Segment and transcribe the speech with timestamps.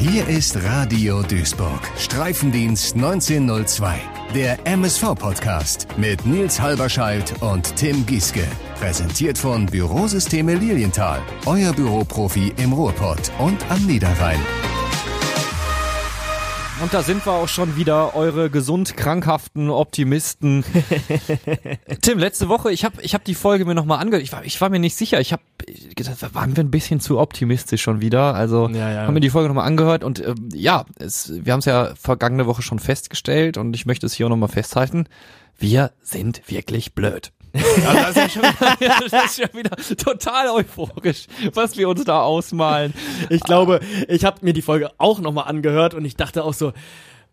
[0.00, 4.00] Hier ist Radio Duisburg, Streifendienst 1902,
[4.34, 8.44] der MSV-Podcast mit Nils Halberscheidt und Tim Gieske.
[8.76, 14.40] Präsentiert von Bürosysteme Lilienthal, euer Büroprofi im Ruhrpott und am Niederrhein.
[16.82, 20.64] Und da sind wir auch schon wieder, eure gesund krankhaften Optimisten.
[22.00, 24.22] Tim, letzte Woche, ich habe ich hab die Folge mir nochmal angehört.
[24.22, 25.20] Ich war, ich war mir nicht sicher.
[25.20, 25.42] Ich habe
[25.94, 28.34] gedacht, waren wir ein bisschen zu optimistisch schon wieder.
[28.34, 29.02] Also Ja, ja.
[29.02, 32.46] haben mir die Folge nochmal angehört und ähm, ja, es, wir haben es ja vergangene
[32.46, 35.06] Woche schon festgestellt und ich möchte es hier auch nochmal festhalten.
[35.58, 37.30] Wir sind wirklich blöd.
[37.52, 42.04] Also das, ist ja schon wieder, das ist schon wieder total euphorisch, was wir uns
[42.04, 42.94] da ausmalen.
[43.28, 46.72] Ich glaube, ich habe mir die Folge auch nochmal angehört und ich dachte auch so,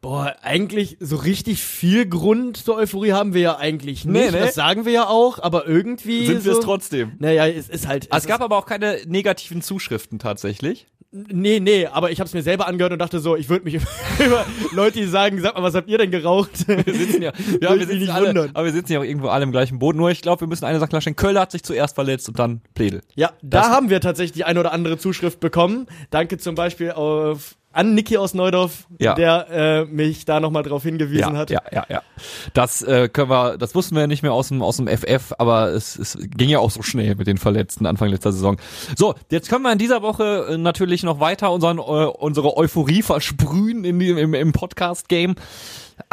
[0.01, 4.13] boah, eigentlich so richtig viel Grund zur Euphorie haben wir ja eigentlich nicht.
[4.13, 4.39] Nee, nee.
[4.39, 7.13] Das sagen wir ja auch, aber irgendwie Sind wir so, es trotzdem?
[7.19, 8.07] Naja, es ist halt.
[8.15, 10.87] Es gab aber auch keine negativen Zuschriften tatsächlich.
[11.11, 13.75] Nee, nee, aber ich habe es mir selber angehört und dachte so, ich würde mich
[14.19, 16.67] über Leute, die sagen, sag mal, was habt ihr denn geraucht?
[16.67, 18.49] Wir sitzen ja, ja wir sitzen nicht alle, wundern.
[18.53, 19.95] aber wir sitzen ja auch irgendwo alle im gleichen Boot.
[19.95, 21.15] Nur ich glaube, wir müssen eine Sache klarstellen.
[21.15, 23.01] Köller hat sich zuerst verletzt und dann Pledel.
[23.15, 25.87] Ja, da Das- haben wir tatsächlich die eine oder andere Zuschrift bekommen.
[26.09, 29.13] Danke zum Beispiel auf an Niki aus Neudorf, Ja.
[29.13, 31.49] der äh, mich da nochmal drauf hingewiesen Ja, hat.
[31.49, 32.01] ja, ja, ja.
[32.53, 35.33] Das äh, können wir, das wussten wir ja nicht mehr aus dem aus dem FF,
[35.37, 38.57] aber es, es ging ja auch so schnell mit den Verletzten Anfang letzter Saison.
[38.95, 43.01] So, jetzt können wir in dieser Woche äh, natürlich noch weiter unseren, äh, unsere Euphorie
[43.03, 45.35] versprühen in im, im Podcast-Game.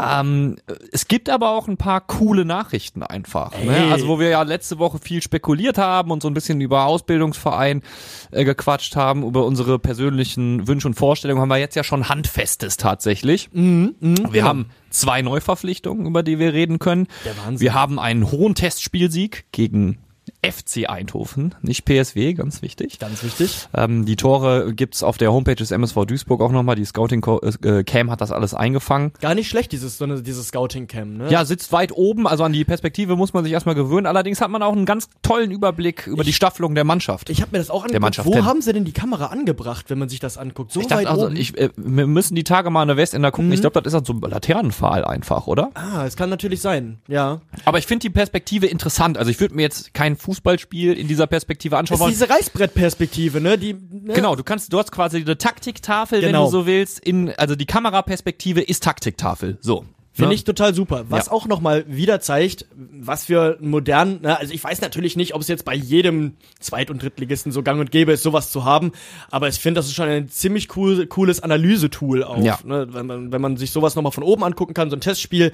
[0.01, 0.57] Ähm,
[0.93, 3.53] es gibt aber auch ein paar coole Nachrichten einfach.
[3.63, 3.93] Ne?
[3.93, 7.83] Also wo wir ja letzte Woche viel spekuliert haben und so ein bisschen über Ausbildungsverein
[8.31, 12.77] äh, gequatscht haben, über unsere persönlichen Wünsche und Vorstellungen, haben wir jetzt ja schon Handfestes
[12.77, 13.51] tatsächlich.
[13.53, 13.95] Mhm,
[14.31, 17.07] Wir haben zwei Neuverpflichtungen, über die wir reden können.
[17.25, 17.61] Der Wahnsinn.
[17.61, 19.99] Wir haben einen hohen Testspielsieg gegen
[20.45, 22.99] FC Eindhoven, nicht PSW, ganz wichtig.
[22.99, 23.69] Ganz wichtig.
[23.75, 26.77] Ähm, die Tore gibt's auf der Homepage des MSV Duisburg auch nochmal.
[26.77, 27.25] Die Scouting
[27.63, 29.13] äh, Cam hat das alles eingefangen.
[29.21, 31.31] Gar nicht schlecht, dieses, so eine, dieses Scouting-Cam, ne?
[31.31, 34.07] Ja, sitzt weit oben, also an die Perspektive muss man sich erstmal gewöhnen.
[34.07, 37.31] Allerdings hat man auch einen ganz tollen Überblick über die Staffelung der Mannschaft.
[37.31, 38.25] Ich habe mir das auch angeguckt.
[38.25, 38.45] Wo denn?
[38.45, 40.73] haben sie denn die Kamera angebracht, wenn man sich das anguckt?
[40.73, 41.37] So ich dachte, weit also, oben?
[41.37, 43.53] ich, äh, wir müssen die Tage mal an der Westender gucken.
[43.53, 45.71] Ich glaube, das ist halt so ein Laternenpfahl einfach, oder?
[45.75, 46.99] ah, es kann natürlich sein.
[47.09, 47.41] Ja.
[47.65, 49.19] Aber ich finde die Perspektive interessant.
[49.19, 52.29] Also ich würde mir jetzt kein Fußballspiel in dieser Perspektive anschauen Das ist wollen.
[52.29, 53.57] diese Reißbrettperspektive, ne?
[53.59, 54.13] Die, ne?
[54.15, 56.47] Genau, du kannst, du hast quasi eine Taktiktafel, wenn Genau.
[56.47, 56.99] du so willst.
[57.01, 59.59] In, also die Kameraperspektive ist Taktiktafel.
[59.61, 59.85] So.
[60.17, 60.35] Finde Ne?
[60.37, 61.07] ich total super.
[61.09, 61.33] Was Ja.
[61.33, 65.49] auch nochmal wieder zeigt, was für modernen, na, also ich weiß natürlich nicht, ob es
[65.49, 68.93] jetzt bei jedem Zweit- und Drittligisten so gang und gäbe ist, sowas zu haben,
[69.33, 72.61] aber ich finde, das ist schon ein ziemlich cool, cooles Analysetool auch, Ja.
[72.65, 72.87] ne?
[72.93, 75.51] wenn, man, wenn man sich sowas nochmal von oben angucken kann, so ein Testspiel,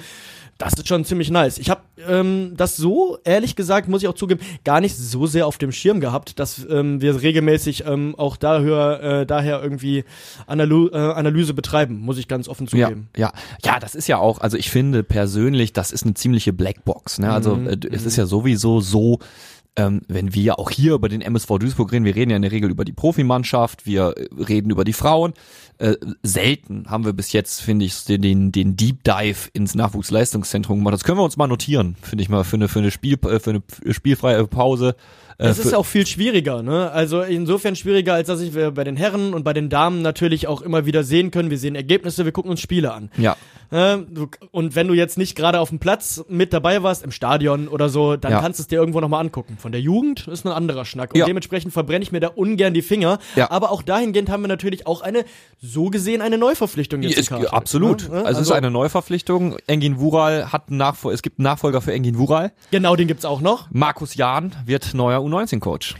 [0.58, 1.56] das ist schon ziemlich nice.
[1.56, 5.46] Ich habe ähm, das so, ehrlich gesagt, muss ich auch zugeben, gar nicht so sehr
[5.46, 10.04] auf dem Schirm gehabt, dass ähm, wir regelmäßig ähm, auch daher, äh, daher irgendwie
[10.46, 13.08] Analy äh, Analyse betreiben, muss ich ganz offen Ja, zugeben.
[13.16, 13.32] ja,
[13.64, 17.18] ja, das ist ja auch, also ich finde persönlich, das ist eine ziemliche Blackbox.
[17.18, 17.32] Ne?
[17.32, 19.18] Also Mhm, äh, es ist ja sowieso so,
[19.76, 22.50] ähm, wenn wir auch hier über den MSV Duisburg reden, wir reden ja in der
[22.50, 25.32] Regel über die Profimannschaft, wir äh, reden über die Frauen.
[25.78, 30.94] Äh, selten haben wir bis jetzt, finde ich, den, den, Deep Dive ins Nachwuchsleistungszentrum gemacht.
[30.94, 33.38] Das können wir uns mal notieren, finde ich mal, für eine, für eine, Spiel, äh,
[33.38, 33.62] für eine
[33.92, 34.96] spielfreie Pause.
[35.38, 36.90] Es ist auch viel schwieriger, ne?
[36.90, 40.46] Also insofern schwieriger, als dass ich wir bei den Herren und bei den Damen natürlich
[40.46, 41.48] auch immer wieder sehen können.
[41.48, 43.10] Wir sehen Ergebnisse, wir gucken uns Spiele an.
[43.16, 43.38] ja,
[43.70, 47.88] und wenn du jetzt nicht gerade auf dem Platz mit dabei warst, im Stadion oder
[47.88, 48.40] so, dann Ja.
[48.40, 49.56] kannst du es dir irgendwo nochmal angucken.
[49.58, 51.12] Von der Jugend ist ein anderer Schnack.
[51.14, 51.26] Und Ja.
[51.26, 53.18] dementsprechend verbrenne ich mir da ungern die Finger.
[53.36, 53.50] Ja.
[53.50, 55.24] Aber auch dahingehend haben wir natürlich auch eine,
[55.62, 58.08] so gesehen, eine Neuverpflichtung jetzt ist, absolut.
[58.10, 58.24] ne?
[58.24, 59.56] Also, es ist eine Neuverpflichtung.
[59.66, 62.52] Engin Wural hat einen Nachfolger, es gibt einen Nachfolger für Engin Wural.
[62.72, 63.68] Genau, den gibt's auch noch.
[63.70, 65.94] Markus Jahn wird neuer U19-Coach.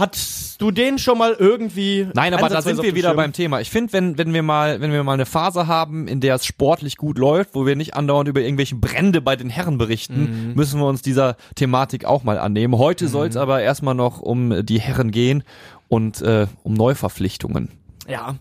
[0.00, 3.16] Hattest du den schon mal irgendwie Nein, aber da sind wir wieder Schirm?
[3.16, 3.60] beim Thema.
[3.60, 6.44] Ich finde, wenn, wenn wir mal, wenn wir mal eine Phase haben, in der es
[6.46, 10.54] sportlich gut läuft, wo wir nicht andauernd über irgendwelche Brände bei den Herren berichten, Mhm.
[10.54, 12.78] müssen wir uns dieser Thematik auch mal annehmen.
[12.78, 15.44] Heute soll es aber erstmal noch um die Herren gehen
[15.88, 17.68] und äh, um Neuverpflichtungen.
[18.08, 18.36] Ja.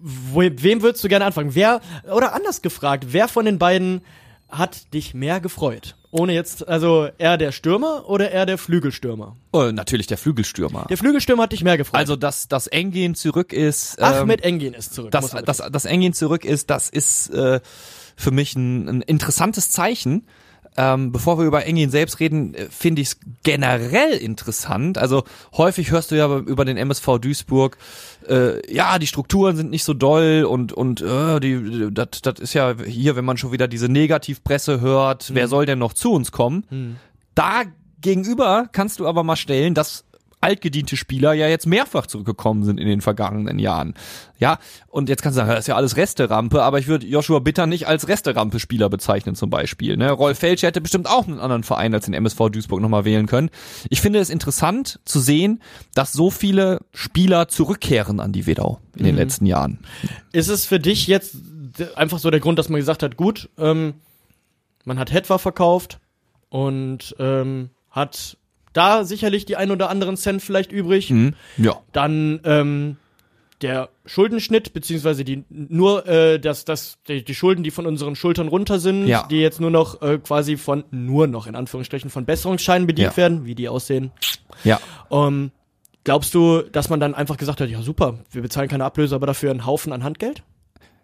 [0.00, 1.54] Wem würdest du gerne anfangen?
[1.54, 1.80] Wer,
[2.12, 4.00] oder anders gefragt, wer von den beiden
[4.52, 5.96] hat dich mehr gefreut?
[6.10, 9.34] Ohne jetzt, also eher der Stürmer oder eher der Flügelstürmer?
[9.54, 10.84] Äh, natürlich der Flügelstürmer.
[10.90, 11.98] Der Flügelstürmer hat dich mehr gefreut.
[11.98, 13.96] Also, dass das Engin zurück ist.
[13.98, 15.10] ähm, Ahmed Engin ist zurück.
[15.10, 17.60] dass, dass, dass Engin zurück ist, das ist äh,
[18.14, 20.26] für mich ein, ein interessantes Zeichen.
[20.76, 24.96] Ähm, bevor wir über Engin selbst reden, äh, finde ich es generell interessant.
[24.96, 25.24] Also
[25.56, 27.76] häufig hörst du ja über den MSV Duisburg,
[28.28, 32.54] äh, ja, die Strukturen sind nicht so doll und und äh, die das das ist
[32.54, 36.32] ja hier, wenn man schon wieder diese Negativpresse hört, wer soll denn noch zu uns
[36.32, 36.64] kommen?
[37.34, 37.64] Da
[38.00, 40.04] gegenüber kannst du aber mal stellen, dass
[40.42, 43.94] altgediente Spieler ja jetzt mehrfach zurückgekommen sind in den vergangenen Jahren.
[44.38, 44.58] Ja,
[44.88, 47.66] und jetzt kannst du sagen, das ist ja alles Resterampe, aber ich würde Joshua Bitter
[47.66, 49.96] nicht als Resterampe-Spieler bezeichnen zum Beispiel.
[49.96, 50.10] Ne?
[50.10, 53.50] Rolf Felsch hätte bestimmt auch einen anderen Verein als den MSV Duisburg nochmal wählen können.
[53.88, 55.62] Ich finde es interessant zu sehen,
[55.94, 59.78] dass so viele Spieler zurückkehren an die Wedau in den letzten Jahren.
[60.32, 61.36] Ist es für dich jetzt
[61.94, 63.94] einfach so der Grund, dass man gesagt hat, gut, ähm,
[64.84, 66.00] man hat Hetwa verkauft
[66.48, 68.36] und ähm, hat
[68.72, 71.10] da sicherlich die ein oder anderen Cent vielleicht übrig.
[71.10, 71.34] Mhm.
[71.58, 71.80] Ja.
[71.92, 72.96] Dann ähm,
[73.60, 78.48] der Schuldenschnitt, beziehungsweise die nur äh, das, das, die, die Schulden, die von unseren Schultern
[78.48, 79.26] runter sind, Ja.
[79.30, 83.16] die jetzt nur noch äh, quasi von, nur noch in Anführungsstrichen, von Besserungsscheinen bedient Ja.
[83.16, 84.10] werden, wie die aussehen.
[84.64, 84.80] Ja.
[85.12, 85.52] Ähm,
[86.02, 89.26] glaubst du, dass man dann einfach gesagt hat, ja super, wir bezahlen keine Ablöse, aber
[89.26, 90.42] dafür einen Haufen an Handgeld?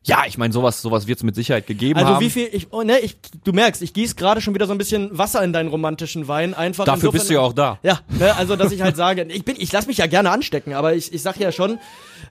[0.05, 2.25] Ja, ich meine, sowas, sowas wird es mit Sicherheit gegeben Also haben.
[2.25, 4.79] wie viel, ich, oh, ne, ich, du merkst, ich gieß gerade schon wieder so ein
[4.79, 6.85] bisschen Wasser in deinen romantischen Wein, einfach.
[6.85, 7.79] Dafür insofern- bist du ja auch da.
[7.83, 10.73] Ja, ne, also dass ich halt sage, ich bin, ich lass mich ja gerne anstecken,
[10.73, 11.79] aber ich, ich sag ja schon,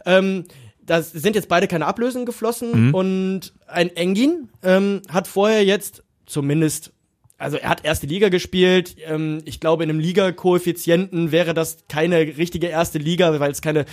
[0.05, 0.45] ähm,
[0.81, 2.93] da sind jetzt beide keine Ablösen geflossen Mhm.
[2.95, 6.93] und ein Engin ähm, hat vorher jetzt zumindest,
[7.37, 8.95] also er hat erste Liga gespielt.
[9.05, 13.85] Ähm, ich glaube, in einem Liga-Koeffizienten wäre das keine richtige erste Liga, weil es keine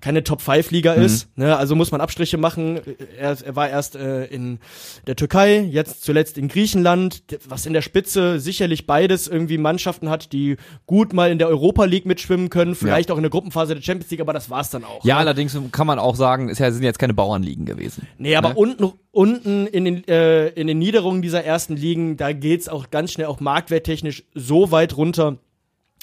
[0.00, 1.02] keine Top-5-Liga Mhm.
[1.02, 1.28] ist.
[1.36, 1.56] Ne?
[1.56, 2.80] Also muss man Abstriche machen.
[3.18, 4.58] Er, er war erst äh, in
[5.06, 10.32] der Türkei, jetzt zuletzt in Griechenland, was in der Spitze sicherlich beides irgendwie Mannschaften hat,
[10.32, 10.56] die
[10.86, 14.10] gut mal in der Europa League mitschwimmen können, vielleicht auch in der Gruppenphase der Champions
[14.10, 15.04] League, aber das war's dann auch.
[15.04, 15.20] Ja, ne?
[15.20, 18.06] allerdings kann man auch sagen, es ja- sind jetzt keine Bauernligen gewesen.
[18.18, 18.54] Nee, aber Ne?
[18.56, 23.12] unten, unten in den, äh, in den Niederungen dieser ersten Ligen, da geht's auch ganz
[23.12, 25.38] schnell auch marktwerttechnisch so weit runter,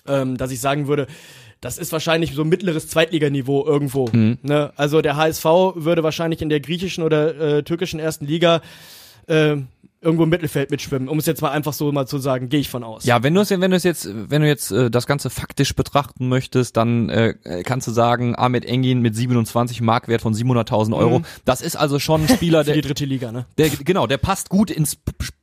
[0.07, 1.07] ähm, dass ich sagen würde,
[1.61, 4.09] das ist wahrscheinlich so mittleres Zweitliganiveau irgendwo.
[4.11, 4.39] Mhm.
[4.41, 4.73] Ne?
[4.75, 8.61] Also der HSV würde wahrscheinlich in der griechischen oder äh, türkischen ersten Liga
[9.27, 9.57] äh,
[10.01, 12.69] irgendwo im Mittelfeld mitschwimmen, um es jetzt mal einfach so mal zu sagen, gehe ich
[12.69, 13.05] von aus.
[13.05, 15.75] Ja, wenn du es wenn du es jetzt wenn du jetzt äh, das ganze faktisch
[15.75, 21.21] betrachten möchtest, dann äh, kannst du sagen, Ahmed Engin mit 27 Markwert von 700.000 Euro,
[21.45, 23.45] das ist also schon ein Spieler, Für die der, dritte Liga, ne?
[23.59, 24.97] der genau, der passt gut ins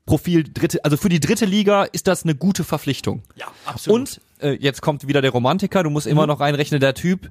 [0.07, 3.23] Profil dritte, also für die dritte Liga ist das eine gute Verpflichtung.
[3.37, 4.01] Ja, absolut.
[4.01, 7.31] Und äh, jetzt kommt wieder der Romantiker, du musst immer noch reinrechnen, der Typ,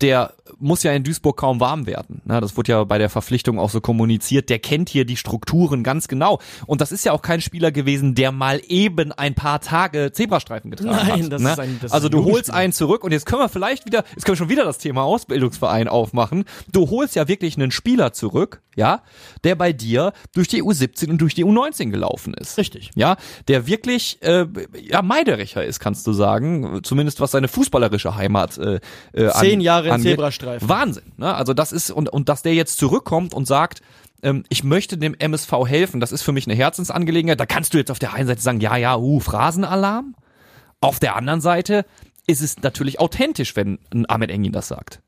[0.00, 2.22] der muss ja in Duisburg kaum warm werden.
[2.24, 4.48] Na, das wurde ja bei der Verpflichtung auch so kommuniziert.
[4.48, 6.38] Der kennt hier die Strukturen ganz genau.
[6.64, 10.70] Und das ist ja auch kein Spieler gewesen, der mal eben ein paar Tage Zebrastreifen
[10.70, 11.32] getragen Nein, hat.
[11.32, 11.52] das ne?
[11.52, 13.84] ist ein- das ist also ein du holst einen zurück und jetzt können wir vielleicht
[13.84, 16.44] wieder, jetzt können wir schon wieder das Thema Ausbildungsverein aufmachen.
[16.72, 19.02] Du holst ja wirklich einen Spieler zurück, ja,
[19.44, 22.56] der bei dir durch die U17 und durch die U19 gelaufen ist.
[22.58, 22.90] Richtig.
[22.94, 23.16] Ja,
[23.48, 24.46] der wirklich äh,
[24.80, 28.80] ja Meidericher ist, kannst du sagen, zumindest was seine fußballerische Heimat äh,
[29.12, 30.12] äh, Zehn Jahre in angeht.
[30.12, 30.68] Zebrastreifen.
[30.68, 31.34] Wahnsinn, ne?
[31.34, 33.82] Also das ist und und dass der jetzt zurückkommt und sagt,
[34.22, 37.40] ähm, ich möchte dem MSV helfen, das ist für mich eine Herzensangelegenheit.
[37.40, 40.14] Da kannst du jetzt auf der einen Seite sagen, ja, ja, uh, Phrasenalarm.
[40.80, 41.84] Auf der anderen Seite
[42.26, 45.00] ist es natürlich authentisch, wenn ein Ahmed Engin das sagt.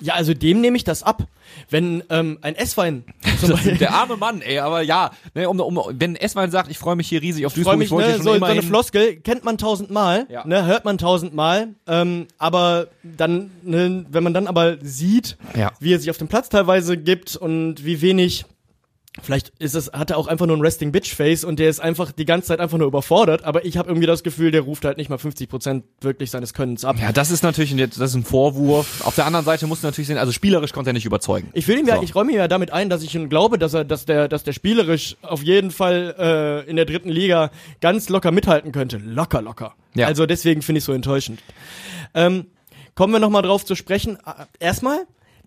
[0.00, 1.24] Ja, also dem nehme ich das ab.
[1.68, 3.04] Wenn ähm, ein S-Wein
[3.42, 6.96] Beispiel Der arme Mann, ey, aber ja, ne, um, um, wenn Eswein sagt, ich freue
[6.96, 8.62] mich hier riesig auf Duisburg, mich, ich wollte ne, so, schon so immer eine.
[8.62, 10.46] Floskel kennt man tausendmal, Ja.
[10.46, 15.72] ne, hört man tausendmal, ähm, aber dann, ne, wenn man dann aber sieht, Ja.
[15.80, 18.44] wie er sich auf dem Platz teilweise gibt und wie wenig,
[19.20, 21.80] vielleicht ist es, hat er auch einfach nur ein Resting Bitch Face und der ist
[21.80, 24.84] einfach die ganze Zeit einfach nur überfordert, aber ich habe irgendwie das Gefühl, der ruft
[24.84, 26.96] halt nicht mal 50% wirklich seines Könnens ab.
[27.00, 29.04] Ja, das ist natürlich ein, das ist ein Vorwurf.
[29.04, 31.48] Auf der anderen Seite muss natürlich sehen, also spielerisch konnte er nicht überzeugen.
[31.54, 32.02] Ich will ihm ja, So.
[32.02, 34.44] ich räume ihm ja damit ein, dass ich ihm glaube, dass er, dass der, dass
[34.44, 36.14] der spielerisch auf jeden Fall
[36.66, 38.98] äh, in der dritten Liga ganz locker mithalten könnte.
[38.98, 39.74] Locker, locker.
[39.94, 40.06] Ja.
[40.06, 41.40] Also deswegen finde ich so enttäuschend.
[42.14, 42.46] Ähm,
[42.94, 44.16] kommen wir noch mal drauf zu sprechen.
[44.24, 45.00] Äh, Erstmal,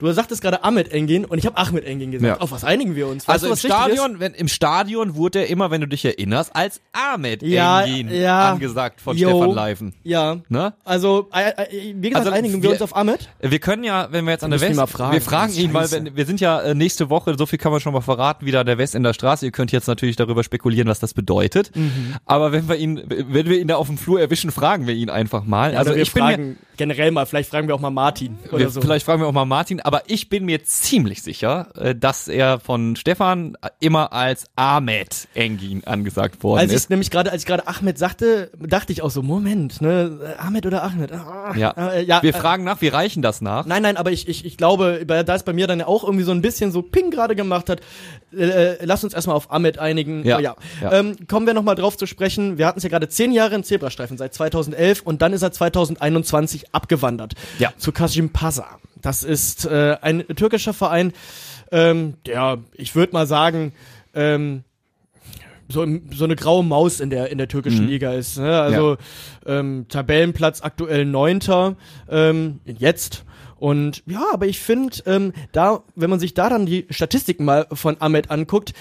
[0.08, 2.38] du sagtest gerade Ahmed Engin und ich habe Ahmed Engin gesagt.
[2.38, 2.42] Ja.
[2.42, 3.28] Auf was einigen wir uns?
[3.28, 6.82] Weißt Also im Stadion, wenn, im Stadion wurde er immer, wenn du dich erinnerst, als
[6.92, 8.52] Ahmed Ja, Engin ja.
[8.52, 9.30] angesagt von Jo.
[9.30, 9.94] Stefan Leifen.
[10.04, 10.38] Ja.
[10.50, 10.74] Ne?
[10.84, 13.30] Also, äh, äh, wie gesagt, Also, einigen wir wir- uns auf Ahmed.
[13.42, 15.14] Wir können ja, wenn wir jetzt an der West, fragen.
[15.14, 17.82] wir fragen ihn mal, wenn, wir sind ja äh, nächste Woche, so viel kann man
[17.82, 19.46] schon mal verraten, wieder an der West in der Straße.
[19.46, 21.76] Ihr könnt jetzt natürlich darüber spekulieren, was das bedeutet.
[21.76, 22.16] Mhm.
[22.26, 25.10] Aber wenn wir ihn, wenn wir ihn da auf dem Flur erwischen, fragen wir ihn
[25.10, 25.76] einfach mal.
[25.76, 28.38] also also wir ich bin mir, fragen generell mal, vielleicht fragen wir auch mal Martin
[28.50, 28.82] oder wir, so.
[28.82, 32.60] Vielleicht fragen wir auch mal Martin, aber ich bin mir ziemlich sicher, äh, dass er
[32.60, 36.90] von Stefan immer als Ahmed Engin angesagt worden Als ich ist.
[36.90, 40.66] nämlich gerade, als ich gerade Ahmed sagte, dachte ich auch so, Moment, ne, äh, Ahmed
[40.66, 41.12] oder Ahmed?
[41.12, 41.72] Ah, Ja.
[41.72, 43.66] äh, ja wir äh, fragen nach, wir reichen das nach.
[43.66, 46.24] Nein, nein, aber ich, ich, ich glaube, da es bei mir dann ja auch irgendwie
[46.24, 47.82] so ein bisschen so Ping gerade gemacht hat,
[48.36, 50.24] äh, äh, lass uns erstmal auf Ahmed einigen.
[50.26, 50.56] Ja, Oh, ja.
[50.82, 50.92] ja.
[50.94, 52.58] Ähm, kommen wir nochmal drauf zu sprechen.
[52.58, 55.52] Wir hatten es ja gerade zehn Jahre in Zebrastreifen, seit 2011 und dann ist er
[55.52, 57.34] 2021 abgewandert.
[57.60, 57.72] Ja.
[57.78, 58.66] Zu Kasim Pasa.
[59.04, 61.14] Das ist äh, ein türkischer Verein,
[61.72, 63.74] ähm, der, ich würde mal sagen,
[64.16, 64.64] ähm,
[65.70, 67.90] so, so eine graue Maus in der in der türkischen Mhm.
[67.92, 68.38] Liga ist.
[68.38, 68.62] Ne?
[68.62, 68.98] Also
[69.46, 71.76] ähm, Tabellenplatz aktuell Neunter
[72.10, 73.26] ähm, jetzt.
[73.58, 77.68] Und ja, aber ich finde, ähm, da, wenn man sich da dann die Statistiken mal
[77.72, 78.74] von Ahmed anguckt,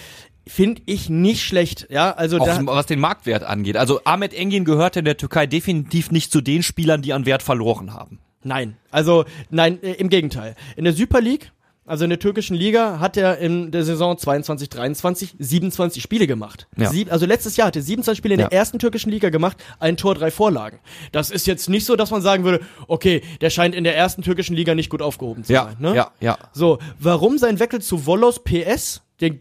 [0.47, 1.87] finde ich nicht schlecht.
[1.89, 3.77] Ja, also Auch da, was den Marktwert angeht.
[3.77, 7.43] Also Ahmet Engin gehörte in der Türkei definitiv nicht zu den Spielern, die an Wert
[7.45, 8.19] verloren haben.
[8.45, 10.55] Nein, also nein, äh, im Gegenteil.
[10.77, 11.53] In der Super League,
[11.85, 16.69] also in der türkischen Liga, hat er in der Saison 22, 23 27 Spiele gemacht.
[16.77, 16.89] Ja.
[16.91, 18.49] Sieb, also letztes Jahr hat er 27 Spiele in Ja.
[18.49, 20.79] der ersten türkischen Liga gemacht, ein Tor, drei Vorlagen.
[21.11, 24.23] Das ist jetzt nicht so, dass man sagen würde, okay, der scheint in der ersten
[24.23, 25.77] türkischen Liga nicht gut aufgehoben zu Ja, sein.
[25.81, 25.95] Ne?
[25.97, 26.39] ja, ja.
[26.53, 29.41] So, warum sein Wechsel zu Volos PS, den,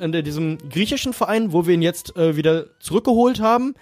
[0.00, 3.74] in diesem griechischen Verein, wo wir ihn jetzt äh, wieder zurückgeholt haben?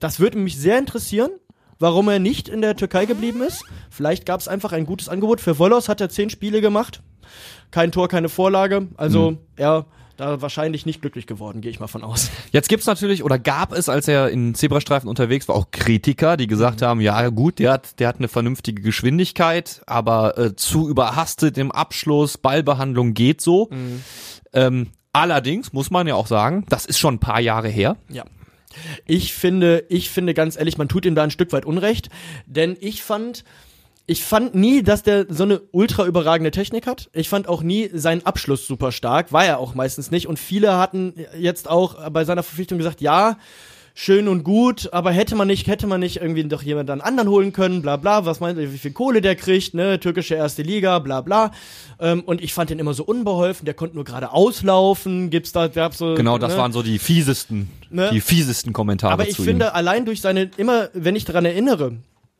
[0.00, 1.30] Das würde mich sehr interessieren,
[1.80, 3.64] warum er nicht in der Türkei geblieben ist.
[3.90, 5.40] Vielleicht gab es einfach ein gutes Angebot.
[5.40, 7.02] Für Volos hat er zehn Spiele gemacht.
[7.72, 8.88] Kein Tor, keine Vorlage.
[8.96, 9.86] Also er
[10.20, 12.30] da wahrscheinlich nicht glücklich geworden, gehe ich mal von aus.
[12.52, 16.46] Jetzt gibt's natürlich oder gab es, als er in Zebrastreifen unterwegs war, auch Kritiker, die
[16.46, 21.56] gesagt haben, ja gut, der hat, der hat eine vernünftige Geschwindigkeit, aber äh, zu überhastet
[21.56, 23.70] im Abschluss, Ballbehandlung geht so.
[24.52, 27.96] Ähm, allerdings muss man ja auch sagen, das ist schon ein paar Jahre her.
[28.10, 28.24] Ja.
[29.06, 32.08] Ich finde, ich finde ganz ehrlich, man tut ihm da ein Stück weit Unrecht,
[32.46, 33.44] denn ich fand,
[34.06, 37.10] ich fand nie, dass der so eine ultra überragende Technik hat.
[37.12, 40.26] Ich fand auch nie seinen Abschluss super stark, war er auch meistens nicht.
[40.26, 43.38] Und viele hatten jetzt auch bei seiner Verpflichtung gesagt, ja,
[44.02, 47.52] schön und gut, aber hätte man nicht, hätte man nicht irgendwie doch jemanden anderen holen
[47.52, 51.00] können, bla bla, was meint ihr, wie viel Kohle der kriegt, ne, türkische erste Liga,
[51.00, 51.50] bla bla.
[52.00, 55.68] Ähm, und ich fand den immer so unbeholfen, der konnte nur gerade auslaufen, gibt's da,
[55.68, 56.14] gab's so.
[56.14, 56.58] Genau, das ne?
[56.58, 58.08] waren so die fiesesten, Ne?
[58.10, 59.70] die fiesesten Kommentare Aber ich finde, ihm.
[59.74, 61.96] allein durch seine, immer, wenn ich daran erinnere,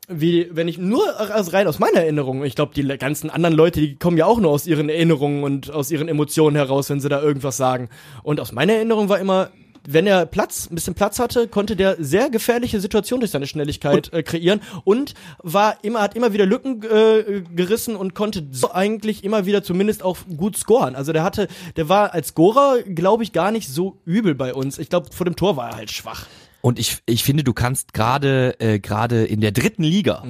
[0.07, 3.81] wie, wenn ich nur also rein aus meiner Erinnerung, ich glaube, die ganzen anderen Leute,
[3.81, 7.07] die kommen ja auch nur aus ihren Erinnerungen und aus ihren Emotionen heraus, wenn sie
[7.07, 7.89] da irgendwas sagen.
[8.23, 9.49] Und aus meiner Erinnerung war immer,
[9.87, 14.11] wenn er Platz, ein bisschen Platz hatte, konnte der sehr gefährliche Situationen durch seine Schnelligkeit
[14.13, 19.23] äh, kreieren und war immer, hat immer wieder Lücken äh, gerissen und konnte so eigentlich
[19.23, 20.95] immer wieder zumindest auch gut scoren.
[20.95, 24.77] Also der hatte, der war als Scorer, glaube ich, gar nicht so übel bei uns.
[24.79, 26.27] Ich glaube, vor dem Tor war er halt schwach.
[26.61, 30.23] Und ich, ich finde, du kannst gerade äh, gerade in der dritten Liga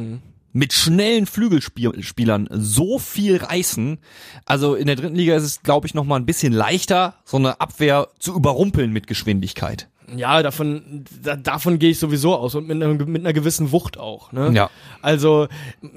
[0.54, 4.00] mit schnellen Flügelspielern so viel reißen.
[4.46, 7.38] Also in der dritten Liga ist es, glaube ich, noch mal ein bisschen leichter, so
[7.38, 9.91] eine Abwehr zu überrumpeln mit Geschwindigkeit.
[10.16, 13.98] Ja, davon, da, davon gehe ich sowieso aus und mit einer, mit einer gewissen Wucht
[13.98, 14.32] auch.
[14.32, 14.52] Ne?
[14.54, 14.70] Ja.
[15.02, 15.48] Also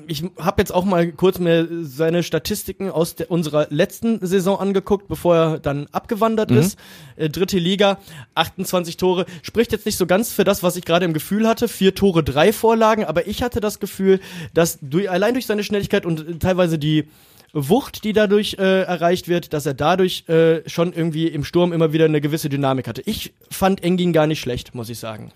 [0.06, 5.08] ich habe jetzt auch mal kurz mir seine Statistiken aus der, unserer letzten Saison angeguckt,
[5.08, 6.78] bevor er dann abgewandert ist.
[7.16, 7.98] Äh, dritte Liga,
[8.34, 9.26] 28 Tore.
[9.42, 11.68] Spricht jetzt nicht so ganz für das, was ich gerade im Gefühl hatte.
[11.68, 13.04] Vier Tore, drei Vorlagen.
[13.04, 14.20] Aber ich hatte das Gefühl,
[14.52, 17.08] dass durch, allein durch seine Schnelligkeit und äh, teilweise die
[17.54, 21.92] Wucht, die dadurch äh, erreicht wird, dass er dadurch äh, schon irgendwie im Sturm immer
[21.92, 23.02] wieder eine gewisse Dynamik hatte.
[23.06, 25.32] Ich fand Engin gar nicht schlecht, muss ich sagen.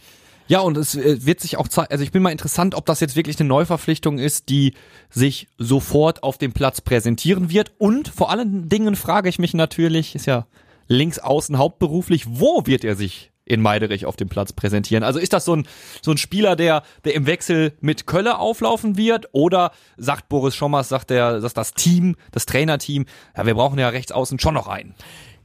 [0.49, 3.01] Ja, und es äh, wird sich auch zeigen, also ich bin mal interessant, ob das
[3.01, 4.75] jetzt wirklich eine Neuverpflichtung ist, die
[5.11, 7.73] sich sofort auf dem Platz präsentieren wird.
[7.79, 10.47] Und vor allen Dingen frage ich mich natürlich, ist ja
[10.89, 15.03] links außen hauptberuflich, wo wird er sich in Meiderich auf dem Platz präsentieren?
[15.03, 15.67] Also ist das so ein,
[16.03, 19.29] so ein Spieler, der, der im Wechsel mit Kölle auflaufen wird?
[19.33, 23.89] Oder sagt Boris Schommers, sagt der, sagt das Team, das Trainerteam, ja, wir brauchen ja
[23.89, 24.95] rechts außen schon noch einen.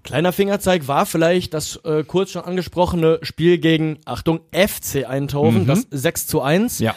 [0.04, 5.88] Kleiner Fingerzeig war vielleicht das äh, kurz schon angesprochene Spiel gegen, Achtung, FC Eindhoven, das
[5.92, 6.80] 6 zu 1.
[6.80, 6.94] Ja.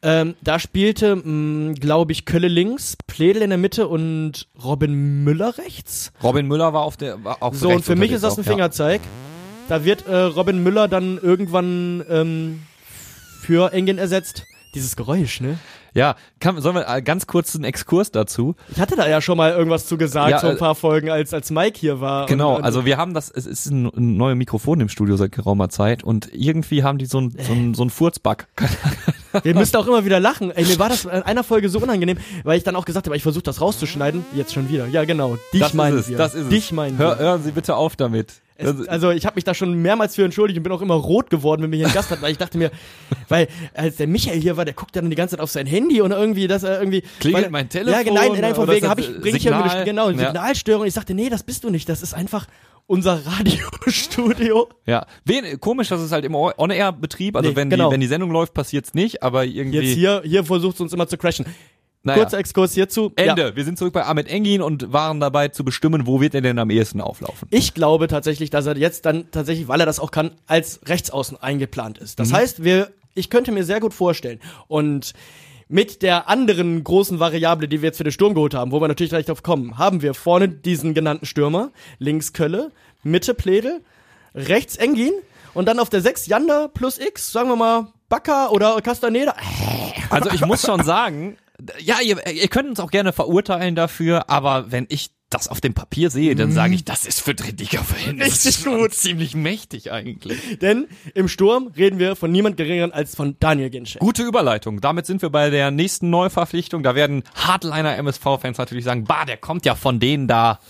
[0.00, 1.16] Ähm, da spielte,
[1.78, 6.12] glaube ich, Kölle links, Pledel in der Mitte und Robin Müller rechts.
[6.22, 8.46] Robin Müller war auf der, war auf So, und für mich ist das ein auch,
[9.04, 9.08] ja.
[9.68, 12.62] Da wird äh, Robin Müller dann irgendwann ähm,
[13.42, 14.44] für Engin ersetzt.
[14.74, 15.58] Dieses Geräusch, ne?
[15.94, 18.54] Ja, kann, sollen wir äh, ganz kurz einen Exkurs dazu?
[18.70, 21.10] Ich hatte da ja schon mal irgendwas zu gesagt, Ja, so ein äh, paar Folgen,
[21.10, 22.26] als, als Mike hier war.
[22.26, 25.32] Genau, und, also wir haben das, es ist ein, ein neues Mikrofon im Studio seit
[25.32, 28.46] geraumer Zeit und irgendwie haben die so ein, so ein, so ein Furzbug.
[29.42, 30.50] Wir müssen auch immer wieder lachen.
[30.50, 33.16] Ey, mir war das in einer Folge so unangenehm, weil ich dann auch gesagt habe,
[33.16, 34.24] ich versuche das rauszuschneiden.
[34.34, 34.86] Jetzt schon wieder.
[34.86, 35.36] Ja, genau.
[35.52, 36.16] Dich Das meinen ist es, wir.
[36.16, 36.48] das ist es.
[36.48, 37.24] Dich meinen Hör, wir.
[37.24, 38.40] hören Sie bitte auf damit.
[38.60, 41.30] Es, also ich habe mich da schon mehrmals für entschuldigt und bin auch immer rot
[41.30, 42.72] geworden, wenn mir hier ein Gast hat, weil ich dachte mir,
[43.28, 46.00] weil als der Michael hier war, der guckt dann die ganze Zeit auf sein Handy
[46.00, 48.88] und irgendwie, dass er irgendwie Klingelt weil, mein Telefon Ja, genau, nein, nein, von wegen
[48.88, 49.70] habe ich bring ich hier Signal?
[49.70, 50.18] eine, genau, Ja.
[50.18, 50.86] Signalstörung.
[50.86, 52.46] Ich sagte, nee, das bist du nicht, das ist einfach
[52.88, 54.68] unser Radiostudio.
[54.86, 57.88] ja, Wen, komisch, dass es halt im On-Air-Betrieb, also Nee, wenn, genau.
[57.88, 59.78] die, wenn die Sendung läuft, passiert's nicht, aber irgendwie.
[59.78, 61.46] Jetzt hier, hier versucht es uns immer zu crashen.
[62.02, 62.22] Naja.
[62.22, 63.12] Kurzer Exkurs hierzu.
[63.16, 63.48] Ende.
[63.48, 63.56] Ja.
[63.56, 66.58] Wir sind zurück bei Ahmed Engin und waren dabei zu bestimmen, wo wird er denn
[66.58, 67.48] am ehesten auflaufen.
[67.50, 71.36] Ich glaube tatsächlich, dass er jetzt dann tatsächlich, weil er das auch kann, als Rechtsaußen
[71.40, 72.20] eingeplant ist.
[72.20, 75.12] Das heißt, wir, ich könnte mir sehr gut vorstellen und
[75.68, 78.88] mit der anderen großen Variable, die wir jetzt für den Sturm geholt haben, wo wir
[78.88, 83.82] natürlich gleich drauf kommen, haben wir vorne diesen genannten Stürmer, links Kölle, Mitte Pledel,
[84.34, 85.12] rechts Engin
[85.52, 89.34] und dann auf der 6 Janda plus X, sagen wir mal Bacca oder Castaneda.
[90.08, 91.36] Also ich muss schon sagen,
[91.78, 95.74] ja, ihr, ihr könnt uns auch gerne verurteilen dafür, aber wenn ich das auf dem
[95.74, 98.94] Papier sehe, dann sage ich, das ist für Drittliga Verhältnisse Richtig gut.
[98.94, 100.58] ziemlich mächtig eigentlich.
[100.60, 104.00] Denn im Sturm reden wir von niemand geringeren als von Daniel Ginczek.
[104.00, 104.80] Gute Überleitung.
[104.80, 106.82] Damit sind wir bei der nächsten Neuverpflichtung.
[106.82, 110.60] Da werden Hardliner MSV-Fans natürlich sagen, bah, der kommt ja von denen da,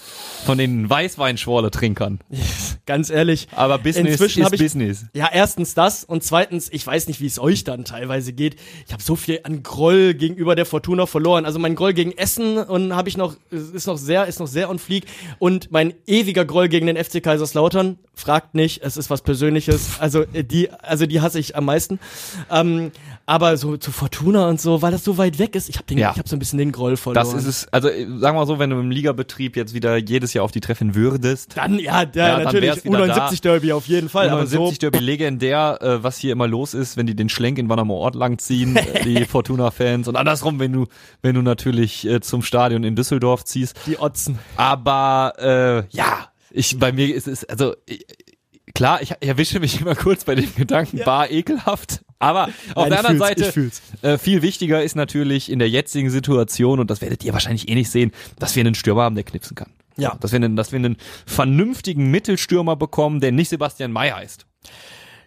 [0.45, 2.19] von den Weißweinschorle-Trinkern.
[2.87, 3.47] Ganz ehrlich.
[3.55, 5.07] Aber Business Inzwischen ist ich, Business.
[5.15, 8.57] Ja, erstens das und zweitens, ich weiß nicht, wie es euch dann teilweise geht.
[8.87, 11.45] Ich habe so viel an Groll gegenüber der Fortuna verloren.
[11.45, 14.71] Also mein Groll gegen Essen und habe ich noch ist noch sehr ist noch sehr
[14.71, 15.05] on fleek
[15.39, 17.99] und mein ewiger Groll gegen den FC Kaiserslautern.
[18.15, 20.01] Fragt nicht, es ist was Persönliches.
[20.01, 22.01] Also äh, die also die hasse ich am meisten.
[22.51, 22.91] Ähm,
[23.29, 26.13] aber so zu Fortuna und so, weil das so weit weg ist, ich habe Ja.
[26.13, 27.23] ich habe so ein bisschen den Groll verloren.
[27.27, 29.97] Das ist es, also äh, sagen wir mal so, wenn du im Ligabetrieb jetzt wieder
[29.99, 33.43] jedes Jahr auf die treffen würdest, dann ja, der Ja, dann natürlich wär's wieder U79
[33.43, 36.97] Derby auf jeden Fall, aber so 79 Derby legendär, äh, was hier immer los ist,
[36.97, 40.87] wenn die den Schlenk in Wannermoor Ort langziehen, äh, die Fortuna-Fans und andersrum, wenn du,
[41.21, 43.79] wenn du natürlich äh, zum Stadion in Düsseldorf ziehst.
[43.87, 44.39] die Otzen.
[44.57, 48.07] Aber äh, ja, ich bei mir ist es also ich,
[48.75, 52.01] klar, ich erwische mich immer kurz bei dem Gedanken, bar ekelhaft.
[52.19, 53.71] Aber auf Nein, der anderen Seite
[54.03, 57.75] äh, viel wichtiger ist natürlich in der jetzigen Situation und das werdet ihr wahrscheinlich eh
[57.75, 59.71] nicht sehen, dass wir einen Stürmer haben, der knipsen kann.
[59.97, 60.17] Ja.
[60.21, 60.97] Dass wir einen, dass wir einen
[61.27, 64.47] vernünftigen Mittelstürmer bekommen, der nicht Sebastian May heißt.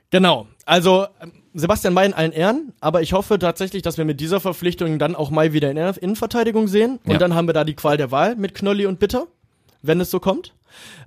[0.10, 0.48] Genau.
[0.66, 1.08] Also
[1.54, 5.16] Sebastian May in allen Ehren, aber ich hoffe tatsächlich, dass wir mit dieser Verpflichtung dann
[5.16, 7.00] auch May wieder in der Innenverteidigung sehen.
[7.06, 7.18] Und Ja.
[7.18, 9.28] dann haben wir da die Qual der Wahl mit Knolli und Bitter,
[9.82, 10.54] wenn es so kommt.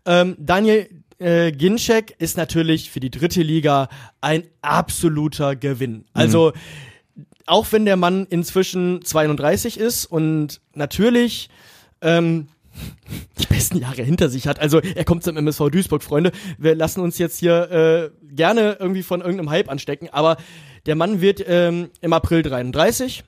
[0.05, 0.89] Ähm, Daniel
[1.25, 3.89] äh, Ginczek ist natürlich für die dritte Liga
[4.21, 6.05] ein absoluter Gewinn.
[6.13, 6.53] Also
[7.47, 11.49] auch wenn der Mann inzwischen 32 ist und natürlich
[12.01, 12.49] ähm,
[13.39, 14.61] die besten Jahre hinter sich hat.
[14.61, 16.33] Also er kommt zum MSV Duisburg, Freunde.
[16.59, 20.37] Wir lassen uns jetzt hier äh, gerne irgendwie von irgendeinem Hype anstecken, aber
[20.87, 23.25] der Mann wird ähm, im April 33.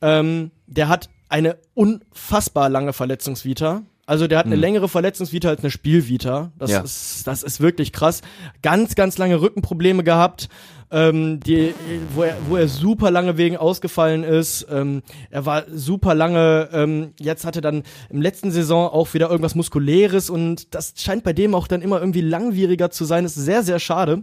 [0.00, 3.82] Ähm, der hat eine unfassbar lange Verletzungsvita.
[4.08, 6.50] Also der hat eine längere Verletzungsvita als eine Spielvita.
[6.58, 6.80] Das Ja.
[6.80, 8.22] ist das ist wirklich krass.
[8.62, 10.48] Ganz ganz lange Rückenprobleme gehabt,
[10.90, 11.74] ähm, die
[12.14, 14.66] wo er wo er super lange wegen ausgefallen ist.
[14.70, 16.70] Ähm, er war super lange.
[16.72, 21.34] Ähm, jetzt hatte dann im letzten Saison auch wieder irgendwas muskuläres und das scheint bei
[21.34, 23.24] dem auch dann immer irgendwie langwieriger zu sein.
[23.24, 24.22] Das ist sehr sehr schade.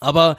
[0.00, 0.36] Aber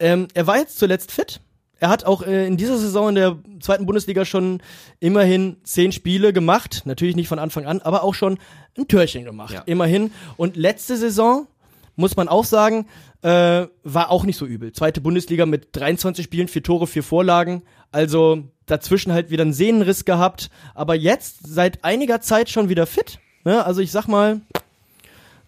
[0.00, 1.40] ähm, er war jetzt zuletzt fit.
[1.82, 4.62] Er hat auch äh, in dieser Saison in der zweiten Bundesliga schon
[5.00, 6.82] immerhin zehn Spiele gemacht.
[6.84, 8.38] Natürlich nicht von Anfang an, aber auch schon
[8.78, 9.52] ein Türchen gemacht.
[9.52, 9.62] Ja.
[9.66, 10.12] Immerhin.
[10.36, 11.48] Und letzte Saison,
[11.96, 12.86] muss man auch sagen,
[13.22, 14.70] äh, war auch nicht so übel.
[14.70, 17.64] Zweite Bundesliga mit 23 Spielen, vier Tore, vier Vorlagen.
[17.90, 20.50] Also dazwischen halt wieder einen Sehnenriss gehabt.
[20.76, 23.18] Aber jetzt seit einiger Zeit schon wieder fit.
[23.44, 23.66] Ne?
[23.66, 24.40] Also ich sag mal,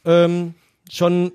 [0.04, 0.54] ähm,
[0.90, 1.30] schon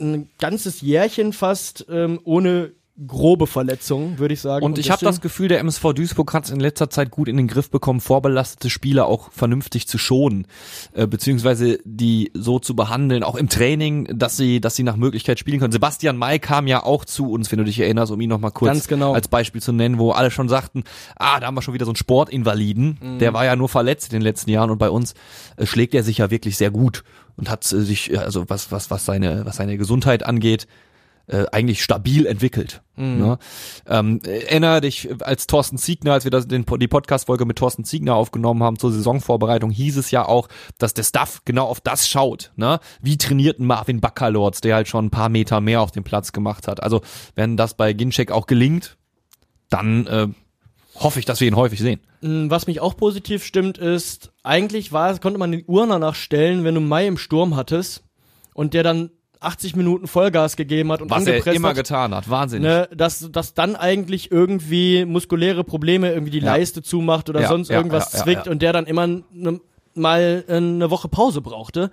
[0.00, 2.72] ein ganzes Jährchen fast ähm, ohne
[3.06, 4.64] grobe Verletzungen, würde ich sagen.
[4.64, 7.36] Und ich habe das Gefühl, der MSV Duisburg hat es in letzter Zeit gut in
[7.36, 10.46] den Griff bekommen, vorbelastete Spieler auch vernünftig zu schonen,
[10.92, 15.40] äh, beziehungsweise die so zu behandeln, auch im Training, dass sie, dass sie nach Möglichkeit
[15.40, 15.72] spielen können.
[15.72, 18.50] Sebastian May kam ja auch zu uns, wenn du dich erinnerst, um ihn noch mal
[18.50, 19.12] kurz genau.
[19.12, 20.84] als Beispiel zu nennen, wo alle schon sagten,
[21.16, 23.18] ah, da haben wir schon wieder so einen Sportinvaliden, Mhm.
[23.18, 25.14] der war ja nur verletzt in den letzten Jahren und bei uns
[25.56, 27.02] äh, schlägt er sich ja wirklich sehr gut
[27.36, 30.66] und hat äh, sich, äh, also was, was, was seine, was seine Gesundheit angeht,
[31.26, 32.82] äh, eigentlich stabil entwickelt.
[32.96, 33.38] Ne?
[33.88, 37.84] Ähm, äh, erinnere dich, als Thorsten Ziegner, als wir das, den, die Podcast-Folge mit Thorsten
[37.84, 42.08] Ziegner aufgenommen haben zur Saisonvorbereitung, hieß es ja auch, dass der Staff genau auf das
[42.08, 42.52] schaut.
[42.56, 42.78] Ne?
[43.00, 46.32] Wie trainiert ein Marvin Baccalords, der halt schon ein paar Meter mehr auf dem Platz
[46.32, 46.82] gemacht hat.
[46.82, 47.00] Also
[47.34, 48.96] wenn das bei Ginczek auch gelingt,
[49.70, 50.28] dann äh,
[50.96, 52.00] hoffe ich, dass wir ihn häufig sehen.
[52.20, 56.64] Mm, Was mich auch positiv stimmt, ist, eigentlich war, konnte man die Uhr danach stellen,
[56.64, 58.04] wenn du Mai im Sturm hattest
[58.52, 59.10] und der dann
[59.44, 62.28] 80 Minuten Vollgas gegeben hat und Was er immer hat, getan hat.
[62.28, 62.68] Wahnsinnig.
[62.68, 66.52] ne, dass, dass dann eigentlich irgendwie muskuläre Probleme irgendwie die Ja.
[66.56, 69.60] Leiste zumacht oder Ja, sonst ja, irgendwas zwickt und der dann immer ne,
[69.94, 71.90] mal eine Woche Pause brauchte.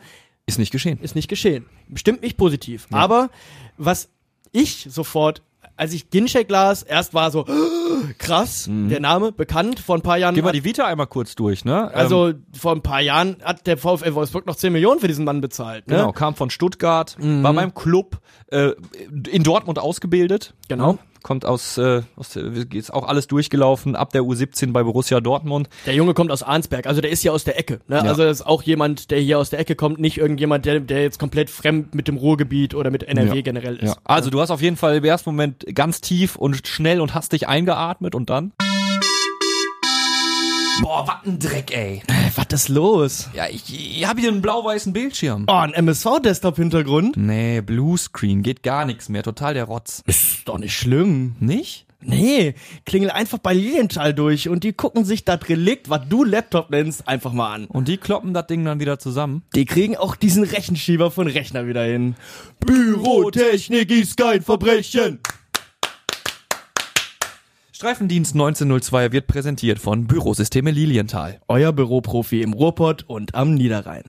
[0.48, 1.00] Ist nicht geschehen.
[1.02, 1.66] ist nicht geschehen.
[1.88, 2.88] Bestimmt nicht positiv.
[2.92, 3.30] Aber
[3.78, 4.10] was
[4.52, 5.42] ich sofort,
[5.82, 7.44] als ich Ginchek las, erst war so
[8.20, 10.36] krass, der Name bekannt vor ein paar Jahren.
[10.36, 10.36] Mhm.
[10.36, 11.90] Geh mal die Vita einmal kurz durch, ne?
[11.92, 15.26] Ähm, also vor ein paar Jahren hat der VfL Wolfsburg noch 10 Millionen für diesen
[15.26, 15.88] Mann bezahlt.
[15.88, 15.96] Ne?
[15.96, 18.20] Genau, kam von Stuttgart, war beim Club
[18.52, 18.74] äh,
[19.28, 20.54] in Dortmund ausgebildet.
[20.68, 21.00] Genau.
[21.24, 25.70] Kommt aus, äh, aus der, ist auch alles durchgelaufen, ab der U17 bei Borussia Dortmund.
[25.86, 27.80] Der Junge kommt aus Arnsberg, also der ist hier aus der Ecke.
[27.88, 27.98] Ne?
[27.98, 28.02] Ja.
[28.04, 31.02] Also das ist auch jemand, der hier aus der Ecke kommt, nicht irgendjemand, der, der
[31.04, 33.42] jetzt komplett fremd mit dem Ruhrgebiet oder mit NRW Ja.
[33.42, 33.90] generell ist.
[33.90, 33.96] Ja.
[34.04, 37.48] Also du hast auf jeden Fall im ersten Moment ganz tief und schnell und hastig
[37.48, 38.52] eingeatmet und dann
[40.82, 42.02] Boah, was ein Dreck, ey.
[42.36, 43.30] Was ist los?
[43.34, 43.64] Ja, ich,
[44.00, 45.46] ich habe hier einen blau-weißen Bildschirm.
[45.48, 47.16] Oh, ein MSV-Desktop-Hintergrund?
[47.18, 50.02] Nee, Bluescreen, geht gar nichts mehr, total der Rotz.
[50.08, 51.36] Ist doch nicht schlimm.
[51.40, 51.86] Nicht?
[52.04, 56.72] Nee, klingel einfach bei Lilienthal durch und die gucken sich das Relikt, was du Laptop
[56.72, 57.66] nennst, einfach mal an.
[57.66, 59.44] Und die kloppen das Ding dann wieder zusammen.
[59.54, 62.16] Die kriegen auch diesen Rechenschieber von Rechner wieder hin.
[62.60, 65.20] Bürotechnik ist kein Verbrechen.
[67.82, 71.42] Streifendienst 1902 wird präsentiert von Bürosysteme Lilienthal.
[71.48, 74.04] Euer Büroprofi im Ruhrpott und am Niederrhein.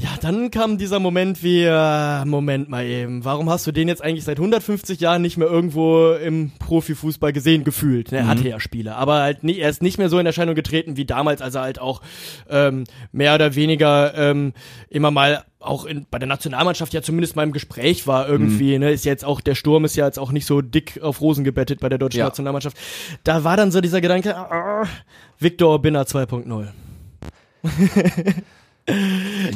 [0.00, 4.00] Ja, dann kam dieser Moment wie, äh, Moment mal eben, warum hast du den jetzt
[4.02, 8.12] eigentlich seit 150 Jahren nicht mehr irgendwo im Profifußball gesehen, gefühlt?
[8.12, 10.96] Er hatte ja Spiele, aber halt nie, er ist nicht mehr so in Erscheinung getreten
[10.96, 12.00] wie damals, als er halt auch
[12.48, 14.52] ähm, mehr oder weniger ähm,
[14.88, 18.92] immer mal auch in, bei der Nationalmannschaft ja zumindest mal im Gespräch war irgendwie, ne,
[18.92, 21.80] ist jetzt auch, der Sturm ist ja jetzt auch nicht so dick auf Rosen gebettet
[21.80, 22.26] bei der deutschen Ja.
[22.26, 22.76] Nationalmannschaft.
[23.24, 24.84] Da war dann so dieser Gedanke, ah,
[25.40, 26.68] Victor Binner 2.0.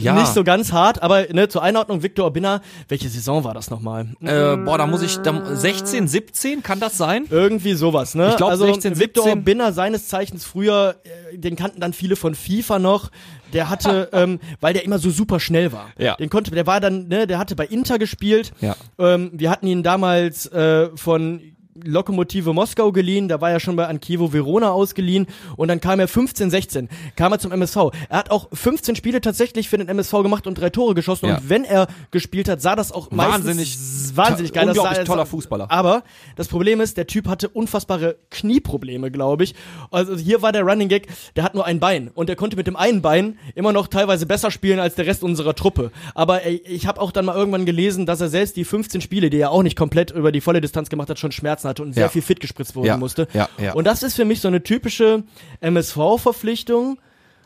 [0.01, 0.15] Ja.
[0.15, 4.09] Nicht so ganz hart, aber ne, zur Einordnung, Victor Binner, welche Saison war das nochmal?
[4.21, 7.27] Äh, boah, da muss ich, da, 16, 17, kann das sein?
[7.31, 8.31] Irgendwie sowas, ne?
[8.31, 9.45] Ich glaub, also 16, Victor 17.
[9.45, 13.11] Binner seines Zeichens früher, äh, den kannten dann viele von FIFA noch.
[13.53, 15.91] Der hatte, ähm, weil der immer so super schnell war.
[15.99, 16.17] Ja.
[16.17, 18.53] Den konnte, der war dann, ne, der hatte bei Inter gespielt.
[18.61, 18.77] Ja.
[18.99, 21.41] Ähm, wir hatten ihn damals äh, von
[21.85, 26.09] Lokomotive Moskau geliehen, da war er schon bei Ankivo Verona ausgeliehen und dann kam er
[26.09, 27.77] 15, 16, kam er zum MSV.
[28.09, 31.37] Er hat auch 15 Spiele tatsächlich für den MSV gemacht und drei Tore geschossen Ja.
[31.39, 34.67] und wenn er gespielt hat, sah das auch Wahnsinnig meistens wahnsinnig geil.
[34.67, 35.71] Das unglaublich sah- toller Fußballer.
[35.71, 36.03] Aber
[36.37, 39.55] das Problem ist, der Typ hatte unfassbare Knieprobleme, glaube ich.
[39.91, 41.07] Also hier war der Running Gag,
[41.37, 44.27] der hat nur ein Bein und der konnte mit dem einen Bein immer noch teilweise
[44.27, 45.91] besser spielen als der Rest unserer Truppe.
[46.15, 49.39] Aber ich habe auch dann mal irgendwann gelesen, dass er selbst die 15 Spiele, die
[49.39, 52.05] er auch nicht komplett über die volle Distanz gemacht hat, schon Schmerzen hatte und sehr
[52.05, 52.09] Ja.
[52.09, 53.27] viel fit gespritzt worden Ja, musste.
[53.33, 53.73] ja, ja.
[53.75, 55.25] Und das ist für mich so eine typische
[55.61, 56.99] MSV-Verpflichtung,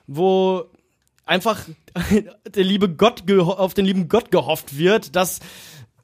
[0.07, 0.65] wo
[1.25, 1.63] einfach
[2.55, 5.41] der liebe Gott auf den lieben Gott gehofft wird, dass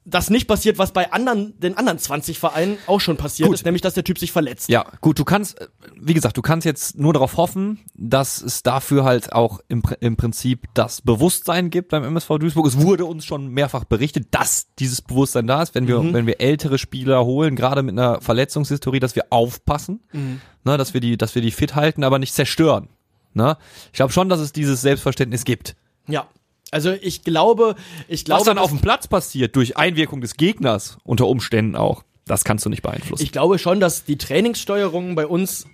[0.05, 3.55] das nicht passiert, was bei anderen, den anderen 20 Vereinen auch schon passiert Gut.
[3.55, 4.69] ist, nämlich dass der Typ sich verletzt.
[4.69, 5.67] Ja, gut, du kannst, äh,
[5.99, 10.15] wie gesagt, du kannst jetzt nur darauf hoffen, dass es dafür halt auch im, im
[10.17, 12.67] Prinzip das Bewusstsein gibt beim MSV Duisburg.
[12.67, 16.41] Es wurde uns schon mehrfach berichtet, dass dieses Bewusstsein da ist, wenn wir, wenn wir
[16.41, 21.35] ältere Spieler holen, gerade mit einer Verletzungshistorie, dass wir aufpassen, ne, dass wir die, dass
[21.35, 22.89] wir die fit halten, aber nicht zerstören.
[23.33, 23.57] Ne?
[23.87, 25.75] Ich glaube schon, dass es dieses Selbstverständnis gibt.
[26.07, 26.27] Ja.
[26.73, 27.75] Also ich glaube,
[28.07, 32.03] ich glaube, Was dann auf dem Platz passiert, durch Einwirkung des Gegners, unter Umständen auch,
[32.25, 33.23] das kannst du nicht beeinflussen.
[33.23, 35.65] ich glaube schon, dass die Trainingssteuerung bei uns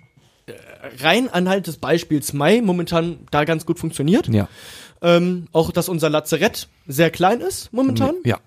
[0.46, 0.52] äh,
[1.02, 4.28] rein anhand des Beispiels Mai momentan da ganz gut funktioniert.
[4.28, 4.48] ja.
[5.02, 8.16] Ähm, auch, dass unser Lazarett sehr klein ist momentan.
[8.26, 8.38] Ja.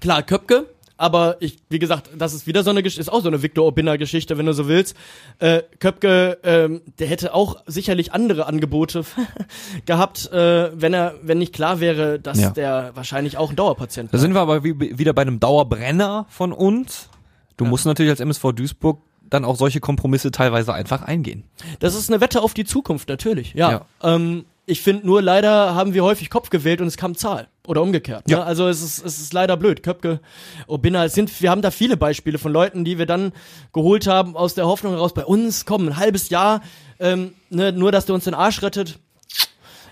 [0.00, 0.66] Klar, Köpke,
[1.02, 3.66] aber ich, wie gesagt, das ist wieder so eine Geschichte, ist auch so eine Victor
[3.66, 4.96] Obinner Geschichte, wenn du so willst.
[5.40, 9.04] Äh, Köpke, ähm, der hätte auch sicherlich andere Angebote
[9.86, 12.50] gehabt, äh, wenn er, wenn nicht klar wäre, dass Ja.
[12.50, 16.52] der wahrscheinlich auch ein Dauerpatient Da sind wir aber wie, wieder bei einem Dauerbrenner von
[16.52, 17.08] uns.
[17.56, 21.42] Du musst natürlich als MSV Duisburg dann auch solche Kompromisse teilweise einfach eingehen.
[21.80, 23.54] Das ist eine Wette auf die Zukunft, natürlich.
[23.54, 23.70] Ja.
[23.72, 23.86] Ja.
[24.14, 27.48] Ähm, ich finde nur, leider haben wir häufig Kopf gewählt und es kam Zahl.
[27.66, 28.28] Oder umgekehrt.
[28.28, 28.38] Ja.
[28.38, 28.44] Ne?
[28.44, 29.82] Also es ist, es ist leider blöd.
[29.82, 30.20] Köpke,
[30.66, 33.32] Obinna, es sind, wir haben da viele Beispiele von Leuten, die wir dann
[33.72, 36.62] geholt haben aus der Hoffnung heraus, bei uns, komm, ein halbes Jahr,
[36.98, 38.98] ähm, ne, nur dass der uns den Arsch rettet.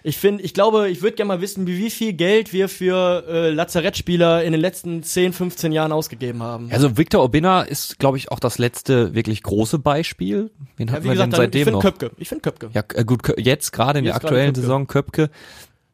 [0.03, 3.25] Ich finde, ich glaube, ich würde gerne mal wissen, wie, wie viel Geld wir für
[3.29, 6.71] äh, Lazarettspieler in den letzten 10, 15 Jahren ausgegeben haben.
[6.73, 10.51] Also Victor Obinna ist, glaube ich, auch das letzte wirklich große Beispiel.
[10.77, 11.83] Wen Ja, hatten wie wir gesagt, denn dann, ich seitdem finde noch?
[11.83, 12.11] Köpke.
[12.17, 12.71] Ich finde Köpke.
[12.73, 14.61] Ja, äh, gut, jetzt gerade in der Jetzt aktuellen Köpke.
[14.63, 15.31] Saison Köpke.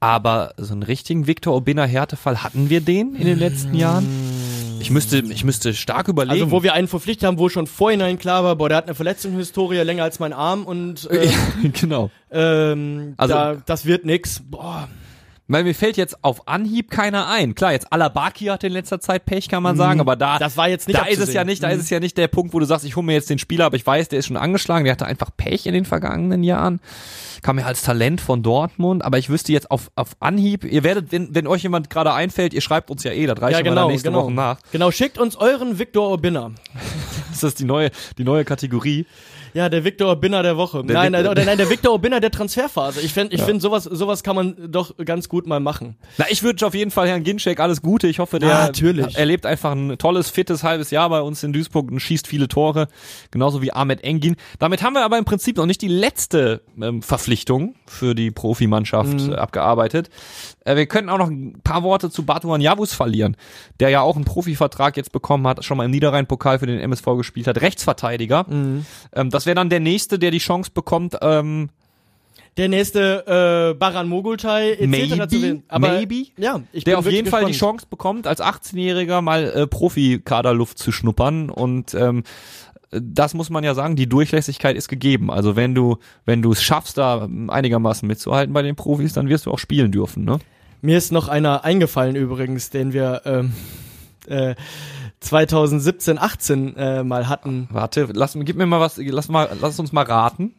[0.07, 4.07] Aber so einen richtigen Victor Obinna Härtefall hatten wir den in den letzten Jahren?
[4.79, 6.31] Ich müsste, ich müsste stark überlegen.
[6.43, 8.95] Also wo wir einen verpflichtet haben, wo schon vorhinein klar war, boah, der hat eine
[8.95, 11.29] Verletzungshistorie länger als mein Arm und äh,
[11.73, 12.13] genau.
[12.31, 14.43] ähm, Also- da, das wird nix.
[14.49, 14.87] Boah.
[15.49, 17.55] Weil mir fällt jetzt auf Anhieb keiner ein.
[17.55, 20.41] Klar, jetzt Alabaki hat in letzter Zeit Pech, kann man sagen, aber da, Mhm.
[20.41, 22.27] Das war jetzt nicht da ist es ja nicht, da ist es ja nicht der
[22.29, 24.27] Punkt, wo du sagst, ich hole mir jetzt den Spieler, aber ich weiß, der ist
[24.27, 26.81] schon angeschlagen, der hatte einfach Pech in den vergangenen Jahren.
[27.43, 31.13] Kam ja als Talent von Dortmund, aber ich wüsste jetzt auf, auf Anhieb, ihr werdet,
[31.13, 33.83] wenn, wenn euch jemand gerade einfällt, ihr schreibt uns ja eh, das reicht Ja, genau,
[33.83, 34.25] dann nächste genau.
[34.25, 34.59] Woche nach.
[34.73, 36.53] Genau, schickt uns euren Victor Obinner.
[37.31, 39.05] Das ist die neue, die neue Kategorie.
[39.57, 40.85] Ja, der Victor Obinner der Woche.
[40.85, 43.01] Der nein, Vic- nein, der Victor Obinner der Transferphase.
[43.01, 45.97] Ich finde, ich finde sowas, sowas kann man doch ganz gut mal machen.
[46.19, 48.07] Na, ich wünsche auf jeden Fall Herrn Ginczek alles Gute.
[48.07, 49.17] Ich hoffe, der Ja, natürlich.
[49.17, 52.89] erlebt einfach ein tolles, fittes halbes Jahr bei uns in Duisburg und schießt viele Tore.
[53.31, 54.37] Genauso wie Ahmed Engin.
[54.59, 59.15] Damit haben wir aber im Prinzip noch nicht die letzte ähm, Verpflichtung für die Profimannschaft
[59.21, 59.33] Mhm.
[59.33, 60.11] äh, abgearbeitet.
[60.67, 63.37] Äh, wir könnten auch noch ein paar Worte zu Batuan Javus verlieren,
[63.81, 67.05] der ja auch einen Profivertrag jetzt bekommen hat, schon mal im Niederrhein-Pokal für den MSV
[67.17, 68.47] gespielt hat, Rechtsverteidiger.
[68.49, 68.85] Mhm.
[69.15, 71.71] Ähm, das wäre dann der nächste, der die Chance bekommt, ähm,
[72.57, 74.87] Der nächste äh, Baran Mogultai etc.
[74.87, 75.63] Maybe, zu werden.
[75.69, 76.27] Aber, maybe.
[76.37, 77.79] Ja, ich der auf jeden Fall die gespannt.
[77.79, 82.25] Chance bekommt, als 18-Jähriger mal äh, Profikaderluft zu schnuppern und ähm,
[82.91, 85.31] das muss man ja sagen, die Durchlässigkeit ist gegeben.
[85.31, 89.47] Also wenn du, wenn du es schaffst, da einigermaßen mitzuhalten bei den Profis, dann wirst
[89.47, 90.39] du auch spielen dürfen, ne?
[90.83, 93.53] Mir ist noch einer eingefallen übrigens, den wir ähm,
[94.27, 94.55] äh,
[95.21, 97.69] 2017, 18 äh, mal hatten.
[97.71, 100.55] Warte, lass, gib mir mal was, lass mal, lass uns mal raten.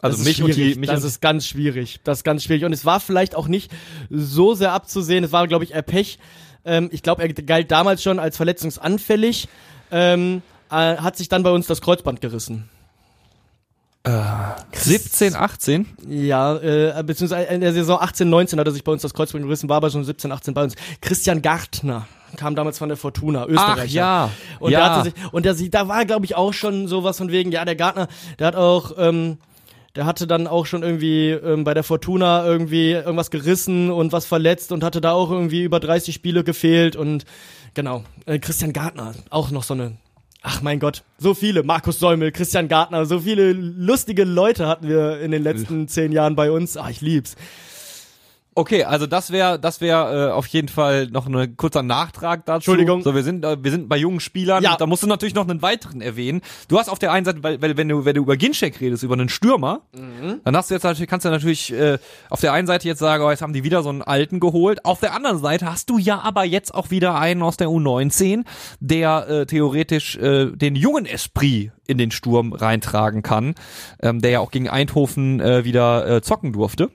[0.00, 2.00] Also Das ist mich und die, mich das ist ganz schwierig.
[2.02, 2.64] Das ist ganz schwierig.
[2.64, 3.70] Und es war vielleicht auch nicht
[4.10, 5.22] so sehr abzusehen.
[5.22, 6.18] Es war, glaube ich, eher Pech.
[6.64, 9.48] Ähm, ich glaube, er galt damals schon als verletzungsanfällig.
[9.90, 12.68] Ähm, äh, hat sich dann bei uns das Kreuzband gerissen.
[14.04, 15.86] 17, 18.
[16.08, 19.44] Ja, äh, beziehungsweise in der Saison 18, 19 hat er sich bei uns das Kreuzband
[19.44, 20.74] gerissen, war aber schon 17, 18 bei uns.
[21.00, 23.82] Christian Gartner kam damals von der Fortuna, Österreicher.
[23.82, 24.78] Ach ja, Und ja.
[24.78, 27.64] der hatte sich, und der, da war, glaube ich, auch schon sowas von wegen, ja,
[27.64, 29.38] der Gartner, der hat auch, ähm,
[29.94, 34.24] der hatte dann auch schon irgendwie ähm, bei der Fortuna irgendwie irgendwas gerissen und was
[34.24, 37.24] verletzt und hatte da auch irgendwie über 30 Spiele gefehlt und
[37.74, 39.98] genau, äh, Christian Gartner, auch noch so eine
[40.42, 41.62] Ach mein Gott, so viele.
[41.62, 46.34] Markus Säumel, Christian Gartner, so viele lustige Leute hatten wir in den letzten zehn Jahren
[46.34, 46.76] bei uns.
[46.76, 47.36] Ah, ich lieb's.
[48.54, 52.70] Okay, also das wäre das wäre äh, auf jeden Fall noch ein kurzer Nachtrag dazu.
[52.70, 53.02] Entschuldigung.
[53.02, 54.62] So, wir sind äh, wir sind bei jungen Spielern.
[54.62, 54.76] Ja.
[54.76, 56.42] Da musst du natürlich noch einen weiteren erwähnen.
[56.68, 59.02] Du hast auf der einen Seite, weil, weil wenn du wenn du über Ginczek redest,
[59.02, 59.82] über einen Stürmer,
[60.44, 63.24] dann hast du jetzt natürlich kannst du natürlich äh, auf der einen Seite jetzt sagen,
[63.24, 64.84] oh, jetzt haben die wieder so einen alten geholt.
[64.84, 68.44] Auf der anderen Seite hast du ja aber jetzt auch wieder einen aus der U19,
[68.80, 73.54] der äh, theoretisch äh, den jungen Esprit in den Sturm reintragen kann,
[74.02, 76.90] ähm, der ja auch gegen Eindhoven äh, wieder äh, zocken durfte.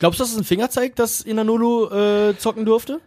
[0.00, 3.00] Glaubst du, dass es ein Fingerzeig, dass Inanolu äh, zocken durfte?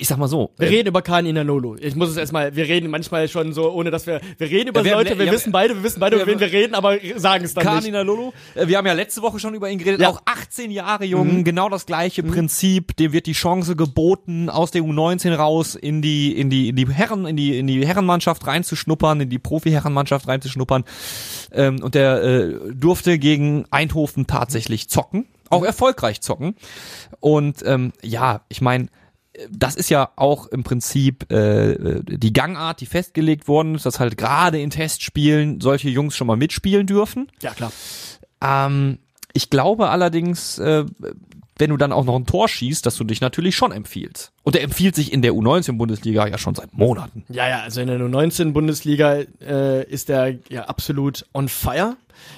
[0.00, 1.76] Ich sag mal so, Wir äh, reden über Kahn Inanolu.
[1.78, 4.84] Ich muss es erstmal, wir reden manchmal schon so, ohne dass wir, wir reden über
[4.84, 7.44] wir Leute, wir ja, wissen beide, wir wissen beide, über wen wir reden, aber sagen
[7.44, 7.74] es dann nicht.
[7.74, 8.32] Kanina Lolo.
[8.54, 10.00] Äh, Wir haben ja letzte Woche schon über ihn geredet.
[10.00, 10.08] Ja.
[10.08, 12.96] Auch 18 Jahre jung, genau das gleiche Prinzip.
[12.96, 16.88] Dem wird die Chance geboten, aus der U19 raus in die in die in die
[16.88, 20.84] Herren in die in die Herrenmannschaft reinzuschnuppern, in die Profi-Herrenmannschaft reinzuschnuppern.
[21.52, 26.56] Ähm, und der äh, durfte gegen Eindhoven tatsächlich zocken, auch erfolgreich zocken.
[27.20, 28.88] Und ähm, ja, ich meine
[29.50, 34.18] das ist ja auch im Prinzip äh, die Gangart, die festgelegt worden ist, dass halt
[34.18, 37.30] gerade in Testspielen solche Jungs schon mal mitspielen dürfen.
[37.40, 37.72] Ja, klar.
[38.42, 38.98] Ähm,
[39.32, 40.84] ich glaube allerdings, äh,
[41.58, 44.32] wenn du dann auch noch ein Tor schießt, dass du dich natürlich schon empfiehlst.
[44.42, 47.24] Und er empfiehlt sich in der U19-Bundesliga ja schon seit Monaten.
[47.28, 51.96] Ja, ja, also in der U19-Bundesliga äh, ist der ja absolut on fire.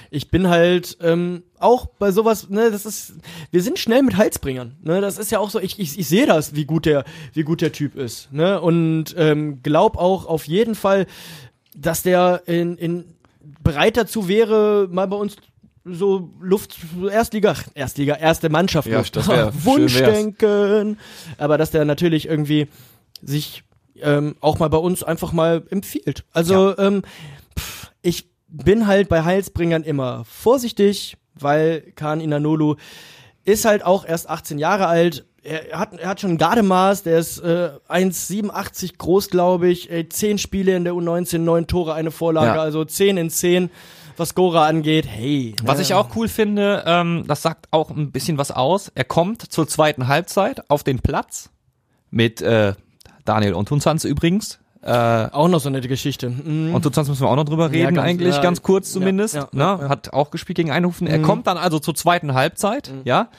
[0.09, 3.15] Ich bin halt ähm, auch bei sowas, ne, das ist,
[3.51, 6.25] wir sind schnell mit Halsbringern, ne, das ist ja auch so, ich, ich, ich sehe
[6.25, 10.47] das, wie gut der, wie gut der Typ ist, ne, und ähm, glaub auch auf
[10.47, 11.05] jeden Fall,
[11.75, 13.05] dass der in, in
[13.63, 15.35] bereit dazu wäre, mal bei uns
[15.85, 16.77] so Luft,
[17.11, 19.15] Erstliga, Erstliga, erste Mannschaft, Ja, Luft.
[19.15, 20.97] das schön Wunschdenken,
[21.37, 22.67] aber dass der natürlich irgendwie
[23.21, 23.63] sich
[24.01, 26.25] ähm, auch mal bei uns einfach mal empfiehlt.
[26.33, 27.03] Also ähm,
[27.57, 32.75] pff, ich bin halt bei Heilsbringern immer vorsichtig, weil Khan Inanolu
[33.43, 35.25] ist halt auch erst 18 Jahre alt.
[35.43, 39.91] Er hat, er hat schon ein Gardemaß, der ist äh, 1,87 groß, glaube ich.
[39.91, 42.61] Äh, 10 Spiele in der U19, 9 Tore, eine Vorlage, Ja.
[42.61, 43.69] also 10 in 10,
[44.19, 45.05] was Gora angeht.
[45.07, 45.55] Hey.
[45.63, 48.91] Was ich auch cool finde, ähm, das sagt auch ein bisschen was aus.
[48.95, 51.49] Er kommt zur zweiten Halbzeit auf den Platz
[52.11, 52.73] mit äh,
[53.25, 54.59] Daniel Ontunzanz übrigens.
[54.81, 54.91] Äh,
[55.31, 56.29] Auch noch so eine Geschichte.
[56.29, 56.75] Mhm.
[56.75, 58.93] und Tunzanz müssen wir auch noch drüber Ja, reden, ganz- eigentlich ja, ganz kurz ja,
[58.93, 59.33] zumindest.
[59.33, 59.63] ja, ne?
[59.63, 59.89] ja, ja.
[59.89, 61.07] Hat auch gespielt gegen Eindhoven.
[61.07, 61.23] Er Mhm.
[61.23, 63.29] kommt dann also zur zweiten Halbzeit, ja,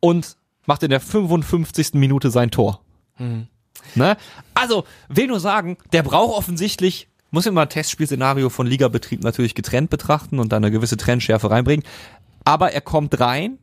[0.00, 0.36] und
[0.66, 1.94] macht in der 55.
[1.94, 2.80] Minute sein Tor.
[3.18, 3.46] Mhm.
[3.94, 4.16] Ne?
[4.54, 9.90] Also, will nur sagen, der braucht offensichtlich, muss immer ein Testspielszenario von Ligabetrieb natürlich getrennt
[9.90, 11.84] betrachten und da eine gewisse Trendschärfe reinbringen.
[12.44, 13.58] Aber er kommt rein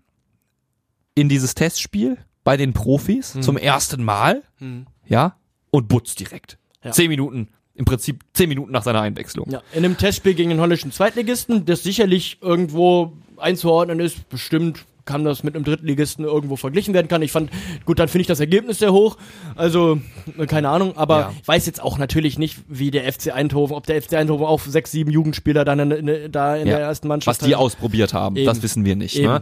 [1.16, 4.88] in dieses Testspiel bei den Profis zum ersten Mal, Mhm.
[5.08, 5.36] ja,
[5.72, 6.58] und butzt direkt.
[6.84, 6.92] Ja.
[6.92, 9.50] Zehn Minuten, im Prinzip zehn Minuten nach seiner Einwechslung.
[9.50, 15.24] Ja, in einem Testspiel gegen den holländischen Zweitligisten, das sicherlich irgendwo einzuordnen ist, bestimmt kann
[15.24, 17.22] das mit einem Drittligisten irgendwo verglichen werden kann.
[17.22, 17.50] Ich fand,
[17.86, 19.18] gut, dann finde ich das Ergebnis sehr hoch.
[19.56, 20.00] Also,
[20.38, 21.34] äh, keine Ahnung, aber Ja.
[21.42, 24.60] ich weiß jetzt auch natürlich nicht, wie der FC Eindhoven, ob der FC Eindhoven auch
[24.62, 26.78] sechs, sieben Jugendspieler dann in, in, da in Ja.
[26.78, 27.62] der ersten Mannschaft Was die hat.
[27.62, 28.46] ausprobiert haben, Eben.
[28.46, 29.18] das wissen wir nicht.
[29.20, 29.42] Ne?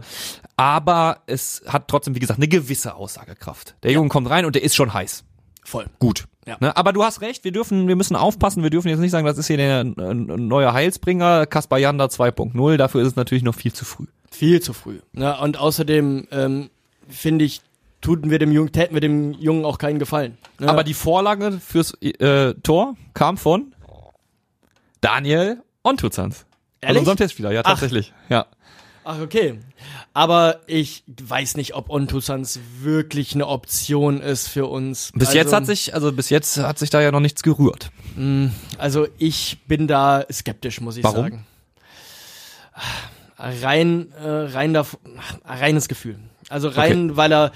[0.56, 3.74] Aber es hat trotzdem, wie gesagt, eine gewisse Aussagekraft.
[3.82, 5.24] Der Junge kommt rein und der ist schon heiß.
[5.64, 5.86] Voll.
[5.98, 6.24] Gut.
[6.46, 6.56] Ja.
[6.60, 6.76] Ne?
[6.76, 9.38] Aber du hast recht, wir dürfen, wir müssen aufpassen, wir dürfen jetzt nicht sagen, das
[9.38, 13.72] ist hier der äh, neue Heilsbringer, Kaspar Janda 2.0, dafür ist es natürlich noch viel
[13.72, 14.06] zu früh.
[14.30, 15.00] Viel zu früh.
[15.12, 16.70] Ja, und außerdem ähm,
[17.08, 17.60] finde ich,
[18.00, 20.38] tuten wir dem Jungen, täten wir dem Jungen auch keinen Gefallen.
[20.58, 20.68] Ne?
[20.68, 23.74] Aber die Vorlage fürs äh, Tor kam von
[25.00, 26.36] Daniel Ontuzans.
[26.36, 26.46] Also
[26.80, 27.00] Ehrlich?
[27.00, 27.70] unserem Testspieler, ja, Ach.
[27.70, 28.12] tatsächlich.
[28.28, 28.46] Ja.
[29.04, 29.58] Ach, okay.
[30.12, 35.10] Aber ich weiß nicht, ob Ontusans wirklich eine Option ist für uns.
[35.14, 37.90] Bis also, jetzt hat sich, also bis jetzt hat sich da ja noch nichts gerührt.
[38.78, 41.22] Also ich bin da skeptisch, muss ich Warum?
[41.22, 41.46] sagen.
[43.42, 44.84] Rein, äh, rein da,
[45.44, 46.18] reines Gefühl.
[46.50, 47.52] Also rein, weil er,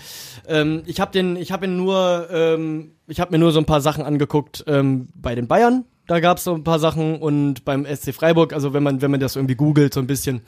[0.49, 3.67] ähm, ich habe den, ich habe ihn nur, ähm, ich habe mir nur so ein
[3.67, 5.85] paar Sachen angeguckt ähm, bei den Bayern.
[6.07, 9.11] Da gab es so ein paar Sachen und beim SC Freiburg, also wenn man, wenn
[9.11, 10.43] man das irgendwie googelt, so ein bisschen,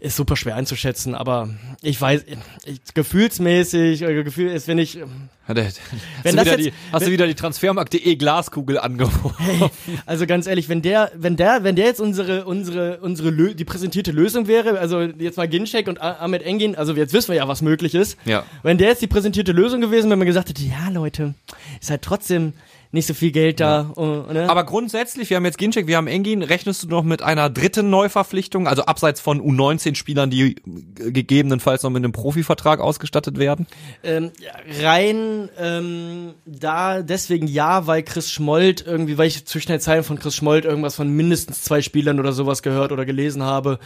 [0.00, 1.48] ist super schwer einzuschätzen, aber
[1.82, 2.24] ich weiß,
[2.66, 4.98] ich, gefühlsmäßig, äh, Gefühl ist, wenn ich,
[5.46, 5.80] Hat er- Hast,
[6.22, 9.70] Wenn du wieder, jetzt- die, hast du wieder die Transfermarkt.de Glaskugel angeworfen?
[10.06, 13.64] Also ganz ehrlich, wenn der, wenn der, wenn der jetzt unsere, unsere, unsere, Lö die
[13.64, 17.48] präsentierte Lösung wäre, also jetzt mal Ginchek und Ahmed Engin, also jetzt wissen wir ja,
[17.48, 18.16] was möglich ist.
[18.24, 18.44] Ja.
[18.62, 21.34] Wenn der jetzt die präsentierte Lösung gewesen, wenn man gesagt hätte, ja Leute,
[21.80, 22.52] ist halt trotzdem
[22.94, 23.80] nicht so viel Geld da.
[23.94, 24.48] und- ne?
[24.48, 27.90] Aber grundsätzlich, wir haben jetzt Ginczek, wir haben Engin, rechnest du noch mit einer dritten
[27.90, 30.54] Neuverpflichtung, also abseits von U19-Spielern, die
[30.94, 33.66] gegebenenfalls noch mit einem Profivertrag ausgestattet werden?
[34.02, 34.52] Ähm, ja,
[34.88, 40.18] rein ähm, da deswegen ja, weil Chris Schmold irgendwie, weil ich zwischen den Zeilen von
[40.18, 43.78] Chris Schmold irgendwas von mindestens zwei Spielern oder sowas gehört oder gelesen habe.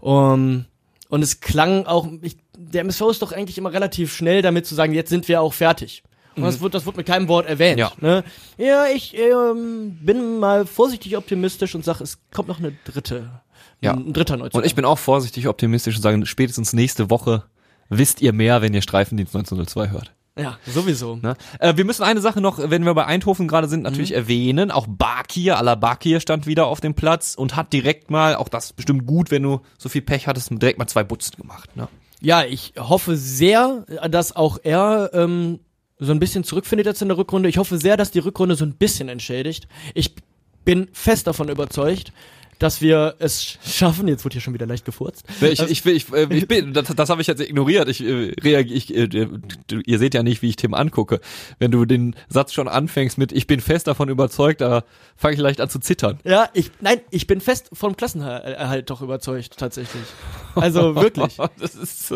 [0.00, 0.66] Um,
[1.08, 4.74] und es klang auch, ich, der MSV ist doch eigentlich immer relativ schnell damit zu
[4.74, 6.04] sagen, jetzt sind wir auch fertig.
[6.36, 7.78] Und das wird, das wird mit keinem Wort erwähnt.
[7.78, 7.92] Ja.
[8.00, 8.24] Ne?
[8.56, 13.30] ja ich ähm, bin mal vorsichtig optimistisch und sage, es kommt noch eine dritte,
[13.80, 13.92] Ja.
[13.92, 14.62] ein dritter Neuzugang.
[14.62, 17.44] Und ich bin auch vorsichtig optimistisch und sage, spätestens nächste Woche
[17.88, 20.12] wisst ihr mehr, wenn ihr Streifendienst 1902 hört.
[20.38, 21.16] ja, sowieso.
[21.16, 21.36] Ne?
[21.58, 24.70] Äh, wir müssen eine Sache noch, wenn wir bei Eindhoven gerade sind, natürlich erwähnen.
[24.70, 28.66] Auch Bakir, Ala Bakir stand wieder auf dem Platz und hat direkt mal, auch das
[28.66, 31.76] ist bestimmt gut, wenn du so viel Pech hattest, direkt mal zwei Butzen gemacht.
[31.76, 31.86] Ne?
[32.22, 35.58] Ja, ich hoffe sehr, dass auch er ähm,
[36.04, 37.48] so ein bisschen zurückfindet jetzt in der Rückrunde.
[37.48, 39.68] Ich hoffe sehr, dass die Rückrunde so ein bisschen entschädigt.
[39.94, 40.14] Ich
[40.64, 42.12] bin fest davon überzeugt,
[42.58, 44.08] dass wir es schaffen.
[44.08, 45.24] Jetzt wurde hier schon wieder leicht gefurzt.
[45.40, 47.88] Ich, ich, ich, äh, ich bin, das, das habe ich jetzt ignoriert.
[47.88, 49.28] Ich äh, ich, äh,
[49.84, 51.20] ihr seht ja nicht, wie ich Tim angucke.
[51.58, 54.84] Wenn du den Satz schon anfängst mit "Ich bin fest davon überzeugt", da
[55.16, 56.18] fange ich leicht an zu zittern.
[56.24, 60.02] Ja, ich, nein, ich bin fest vom Klassenerhalt doch überzeugt, tatsächlich.
[60.54, 61.36] Also wirklich.
[61.58, 62.14] Das ist,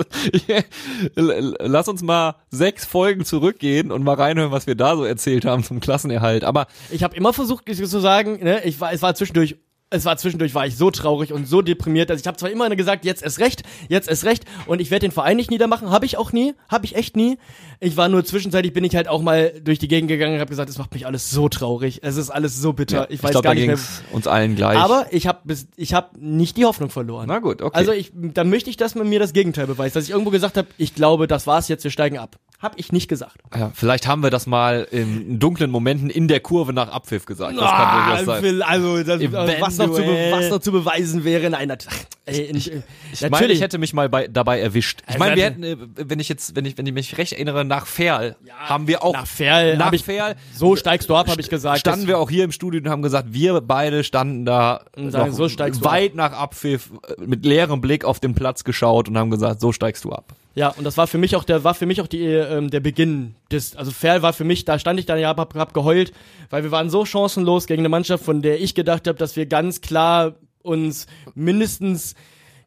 [1.14, 5.64] lass uns mal sechs Folgen zurückgehen und mal reinhören, was wir da so erzählt haben
[5.64, 6.44] zum Klassenerhalt.
[6.44, 9.56] Aber Ich habe immer versucht zu sagen, ne, ich war, es war zwischendurch,
[9.96, 12.68] es war zwischendurch war ich so traurig und so deprimiert, dass ich habe zwar immer
[12.76, 16.06] gesagt, jetzt ist recht, jetzt ist recht und ich werde den Verein nicht niedermachen, habe
[16.06, 17.38] ich auch nie, habe ich echt nie.
[17.80, 20.50] Ich war nur zwischenzeitlich bin ich halt auch mal durch die Gegend gegangen und habe
[20.50, 23.44] gesagt, es macht mich alles so traurig, es ist alles so bitter, ich weiß glaub,
[23.44, 23.78] gar nicht mehr.
[24.12, 24.78] uns allen gleich.
[24.78, 27.26] Aber ich habe ich habe nicht die Hoffnung verloren.
[27.28, 27.76] Na gut, okay.
[27.76, 30.56] Also ich da möchte ich, dass man mir das Gegenteil beweist, dass ich irgendwo gesagt
[30.56, 32.38] habe, ich glaube, das war's jetzt, wir steigen ab.
[32.58, 33.36] Hab ich nicht gesagt.
[33.54, 37.56] ja, vielleicht haben wir das mal in dunklen Momenten in der Kurve nach Abpfiff gesagt.
[37.58, 38.42] Das kann durchaus sein.
[38.42, 39.60] will- also, das, Eventuell.
[39.60, 41.86] was, noch zu was noch zu beweisen wäre, nein, nat
[42.24, 42.72] ey, ich,
[43.12, 45.02] Ich meine, ich hätte mich mal bei, dabei erwischt.
[45.02, 47.18] Ich Also, meine, wir also- hätten, äh, wenn ich jetzt, wenn ich, wenn ich mich
[47.18, 51.28] recht erinnere, nach Ferl haben wir auch nach Ferl nach Ferl so steigst du ab,
[51.28, 51.80] habe ich gesagt.
[51.80, 55.44] standen wir auch hier im Studio und haben gesagt, wir beide standen da sagen, so
[55.44, 59.72] weit nach Abpfiff äh, mit leerem Blick auf den Platz geschaut und haben gesagt, so
[59.72, 60.34] steigst du ab.
[60.56, 62.80] Ja, und das war für mich auch der war für mich auch die ähm, der
[62.80, 66.12] Beginn des also Ferl war für mich, da stand ich dann ja hab, hab geheult,
[66.50, 69.44] weil wir waren so chancenlos gegen eine Mannschaft, von der ich gedacht habe, dass wir
[69.46, 72.14] ganz klar uns mindestens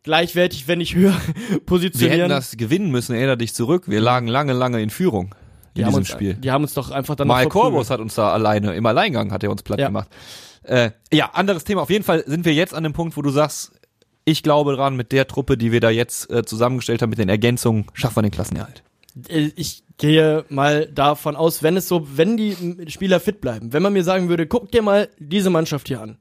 [0.04, 2.30] gleichwertig, wenn nicht höher Wir hätten positionieren.
[2.30, 3.84] das gewinnen müssen, erinnere dich zurück.
[3.88, 5.36] Wir lagen lange, lange in Führung
[5.74, 6.36] in diesem uns, Spiel.
[6.36, 7.48] Die haben uns doch einfach dann Mal.
[7.48, 9.88] Korbus hat uns da alleine, im Alleingang hat er uns platt Ja.
[9.88, 10.10] gemacht.
[10.64, 11.82] Äh, ja, anderes Thema.
[11.82, 13.72] Auf jeden Fall sind wir jetzt an dem Punkt, wo du sagst,
[14.30, 17.30] ich glaube dran, mit der Truppe, die wir da jetzt äh, zusammengestellt haben, mit den
[17.30, 18.84] Ergänzungen, schaffen wir den Klassenerhalt.
[19.28, 22.56] Äh, ich gehe mal davon aus, wenn es so, wenn die
[22.88, 26.18] Spieler fit bleiben, wenn man mir sagen würde, guck dir mal diese Mannschaft hier an.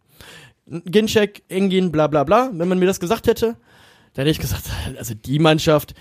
[0.66, 3.56] Ginczek, Engin, bla bla bla, wenn man mir das gesagt hätte,
[4.14, 4.64] dann hätte ich gesagt,
[4.98, 5.94] also die Mannschaft,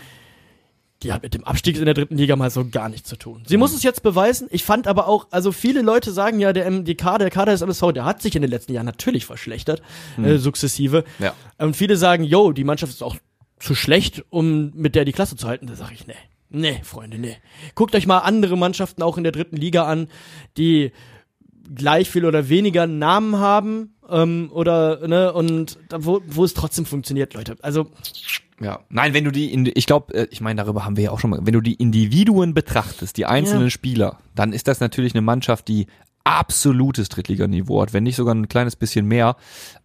[1.04, 3.44] die hat mit dem Abstieg in der dritten Liga mal so gar nichts zu tun.
[3.46, 4.48] Sie muss es jetzt beweisen.
[4.52, 7.92] Ich fand aber auch, also viele Leute sagen ja, der MDK, der Kader des MSV,
[7.94, 9.82] der hat sich in den letzten Jahren natürlich verschlechtert,
[10.22, 11.04] äh, sukzessive.
[11.20, 11.36] Ja.
[11.60, 13.16] Und viele sagen, yo, die Mannschaft ist auch
[13.60, 15.68] zu schlecht, um mit der die Klasse zu halten.
[15.68, 16.14] Da sage ich, nee.
[16.50, 17.38] Nee, Freunde, nee.
[17.76, 20.08] Guckt euch mal andere Mannschaften auch in der dritten Liga an,
[20.56, 20.94] die
[21.76, 26.86] gleich viel oder weniger Namen haben ähm, oder ne und da, wo, wo es trotzdem
[26.86, 27.58] funktioniert, Leute.
[27.62, 27.92] Also
[28.60, 28.80] Ja.
[28.90, 31.30] Nein, wenn du die, in, ich glaube, ich meine, darüber haben wir ja auch schon
[31.30, 33.70] mal, wenn du die Individuen betrachtest, die einzelnen Ja.
[33.70, 35.88] Spieler, dann ist das natürlich eine Mannschaft, die
[36.24, 39.38] absolutes Drittliganiveau hat, wenn nicht sogar ein kleines bisschen mehr.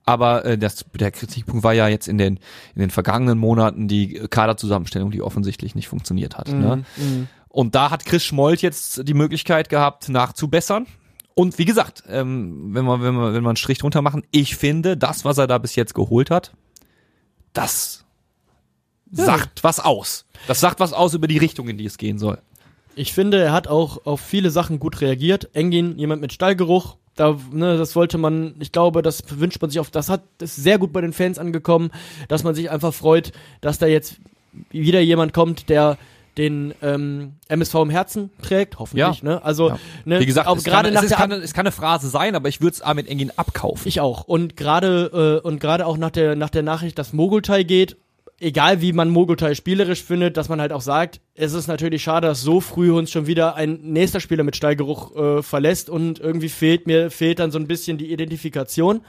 [0.04, 2.40] Aber äh, das, der Kritikpunkt war ja jetzt in den,
[2.74, 6.48] in den vergangenen Monaten die Kaderzusammenstellung, die offensichtlich nicht funktioniert hat.
[6.48, 6.84] Ne?
[7.48, 10.86] Und da hat Chris Schmold jetzt die Möglichkeit gehabt, nachzubessern.
[11.34, 14.56] Und wie gesagt, ähm, wenn man, wenn man, wenn man einen Strich drunter machen, ich
[14.56, 16.52] finde, das, was er da bis jetzt geholt hat,
[17.52, 18.01] das
[19.12, 20.24] sagt was aus.
[20.48, 22.38] Das sagt was aus über die Richtung, in die es gehen soll.
[22.94, 25.50] Ich finde, er hat auch auf viele Sachen gut reagiert.
[25.54, 29.80] Engin, jemand mit Stallgeruch, da, ne, das wollte man, ich glaube, das wünscht man sich
[29.80, 31.90] auf, das hat, das ist sehr gut bei den Fans angekommen,
[32.28, 34.16] dass man sich einfach freut, dass da jetzt
[34.70, 35.96] wieder jemand kommt, der
[36.38, 39.28] den ähm, MSV im Herzen trägt, hoffentlich, Ja.
[39.28, 39.44] ne?
[39.44, 39.78] Also, Ja.
[40.06, 42.48] ne, Wie gesagt, es, gerade kann, es, ist keine, es kann eine Phrase sein, aber
[42.48, 43.86] ich würde es Armin Engin abkaufen.
[43.86, 44.24] Ich auch.
[44.24, 47.96] Und gerade äh, und gerade auch nach der nach der Nachricht, dass Mogultai geht,
[48.43, 52.26] egal wie man Mogultai spielerisch findet, dass man halt auch sagt, es ist natürlich schade,
[52.26, 56.49] dass so früh uns schon wieder ein nächster Spieler mit Stallgeruch äh, verlässt und irgendwie
[56.49, 59.01] fehlt mir fehlt dann so ein bisschen die Identifikation.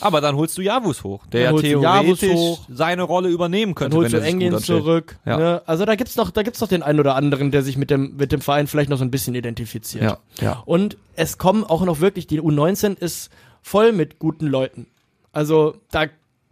[0.00, 2.66] aber dann holst du Javus hoch, der Dann ja holst du Javus theoretisch hoch.
[2.68, 3.96] seine Rolle übernehmen Dann könnte.
[3.96, 5.16] holst du wenn sich Engin zurück.
[5.24, 5.36] Ja.
[5.38, 5.62] Ne?
[5.66, 8.16] Also da gibt's noch da gibt's noch den einen oder anderen, der sich mit dem
[8.16, 10.02] mit dem Verein vielleicht noch so ein bisschen identifiziert.
[10.04, 10.62] Ja, ja.
[10.66, 13.30] Und es kommen auch noch wirklich, die U19 ist
[13.62, 14.86] voll mit guten Leuten.
[15.32, 16.06] Also da,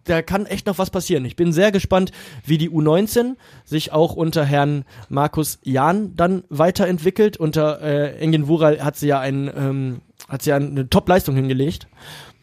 [0.04, 1.24] da kann echt noch was passieren.
[1.24, 2.12] Ich bin sehr gespannt,
[2.44, 7.36] wie die U19 sich auch unter Herrn Markus Jahn dann weiterentwickelt.
[7.36, 11.86] Unter äh, Engin Wural hat sie ja ein, ähm, hat sie ja eine Top-Leistung hingelegt.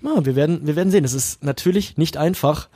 [0.02, 1.04] Na, wir werden, wir werden sehen.
[1.04, 2.70] Es ist natürlich nicht einfach,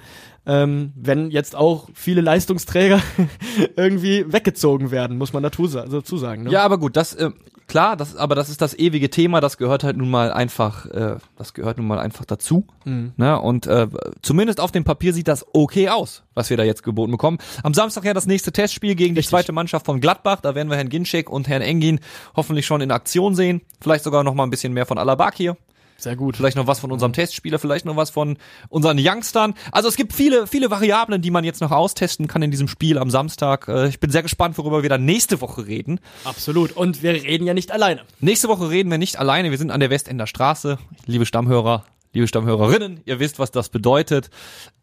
[0.46, 3.02] ähm, wenn jetzt auch viele Leistungsträger
[3.78, 6.44] irgendwie weggezogen werden, muss man dazu, dazu sagen.
[6.44, 6.52] Ne?
[6.52, 7.32] Ja, aber gut, das äh,
[7.68, 11.16] klar, das aber das ist das ewige Thema, das gehört halt nun mal einfach äh,
[11.38, 13.14] das gehört nun mal einfach dazu, Mhm.
[13.18, 13.40] ne?
[13.40, 13.88] Und äh,
[14.22, 17.38] zumindest auf dem Papier sieht das okay aus, was wir da jetzt geboten bekommen.
[17.64, 19.30] Am Samstag ja das nächste Testspiel gegen die Richtig.
[19.30, 22.00] zweite Mannschaft von Gladbach, da werden wir Herrn Ginczek und Herrn Engin
[22.36, 25.56] hoffentlich schon in Aktion sehen, vielleicht sogar noch mal ein bisschen mehr von Alabakir.
[25.98, 26.36] Sehr gut.
[26.36, 28.38] Vielleicht noch was von unserem Testspieler, vielleicht noch was von
[28.70, 29.54] unseren Youngstern.
[29.72, 32.98] Also es gibt viele, viele Variablen, die man jetzt noch austesten kann in diesem Spiel
[32.98, 33.68] am Samstag.
[33.68, 36.00] Äh, Ich bin sehr gespannt, worüber wir dann nächste Woche reden.
[36.26, 36.74] Absolut.
[36.76, 38.02] Und wir reden ja nicht alleine.
[38.20, 39.52] Nächste Woche reden wir nicht alleine.
[39.52, 40.78] Wir sind an der Westender Straße.
[41.06, 44.30] Liebe Stammhörer, liebe Stammhörerinnen, ihr wisst, was das bedeutet.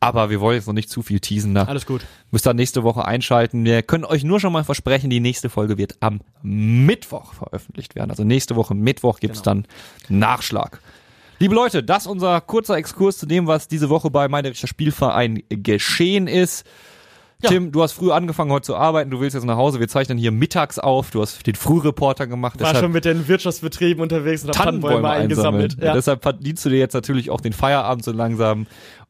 [0.00, 1.54] Aber wir wollen jetzt noch nicht zu viel teasen.
[1.54, 2.00] Da Alles gut.
[2.30, 3.64] müsst ihr nächste Woche einschalten.
[3.64, 8.11] Wir können euch nur schon mal versprechen, die nächste Folge wird am Mittwoch veröffentlicht werden.
[8.11, 9.66] Also nächste Woche Mittwoch gibt's dann
[10.08, 10.80] Nachschlag.
[11.41, 15.43] Liebe Leute, das ist unser kurzer Exkurs zu dem, was diese Woche bei Meinerischer Spielverein
[15.49, 16.66] geschehen ist.
[17.43, 20.18] Tim, du hast früh angefangen heute zu arbeiten, du willst jetzt nach Hause, wir zeichnen
[20.18, 24.51] hier mittags auf, du hast den Frühreporter gemacht, War schon mit den Wirtschaftsbetrieben unterwegs und
[24.51, 25.78] hab Tannenbäume eingesammelt.
[25.80, 25.95] Ja.
[25.95, 28.66] Deshalb verdienst du dir jetzt natürlich auch den Feierabend so langsam.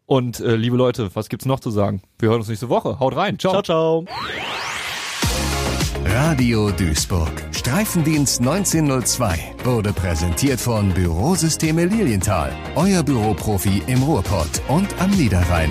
[0.06, 2.00] Und äh, liebe Leute, was gibt's noch zu sagen?
[2.20, 3.00] Wir hören uns nächste Woche.
[3.00, 3.40] Haut rein.
[3.40, 4.04] Ciao, ciao.
[6.12, 7.30] Radio Duisburg.
[7.52, 12.52] Streifendienst 1902 wurde präsentiert von Bürosysteme Lilienthal.
[12.74, 15.70] Euer Büroprofi im Ruhrpott und am Niederrhein.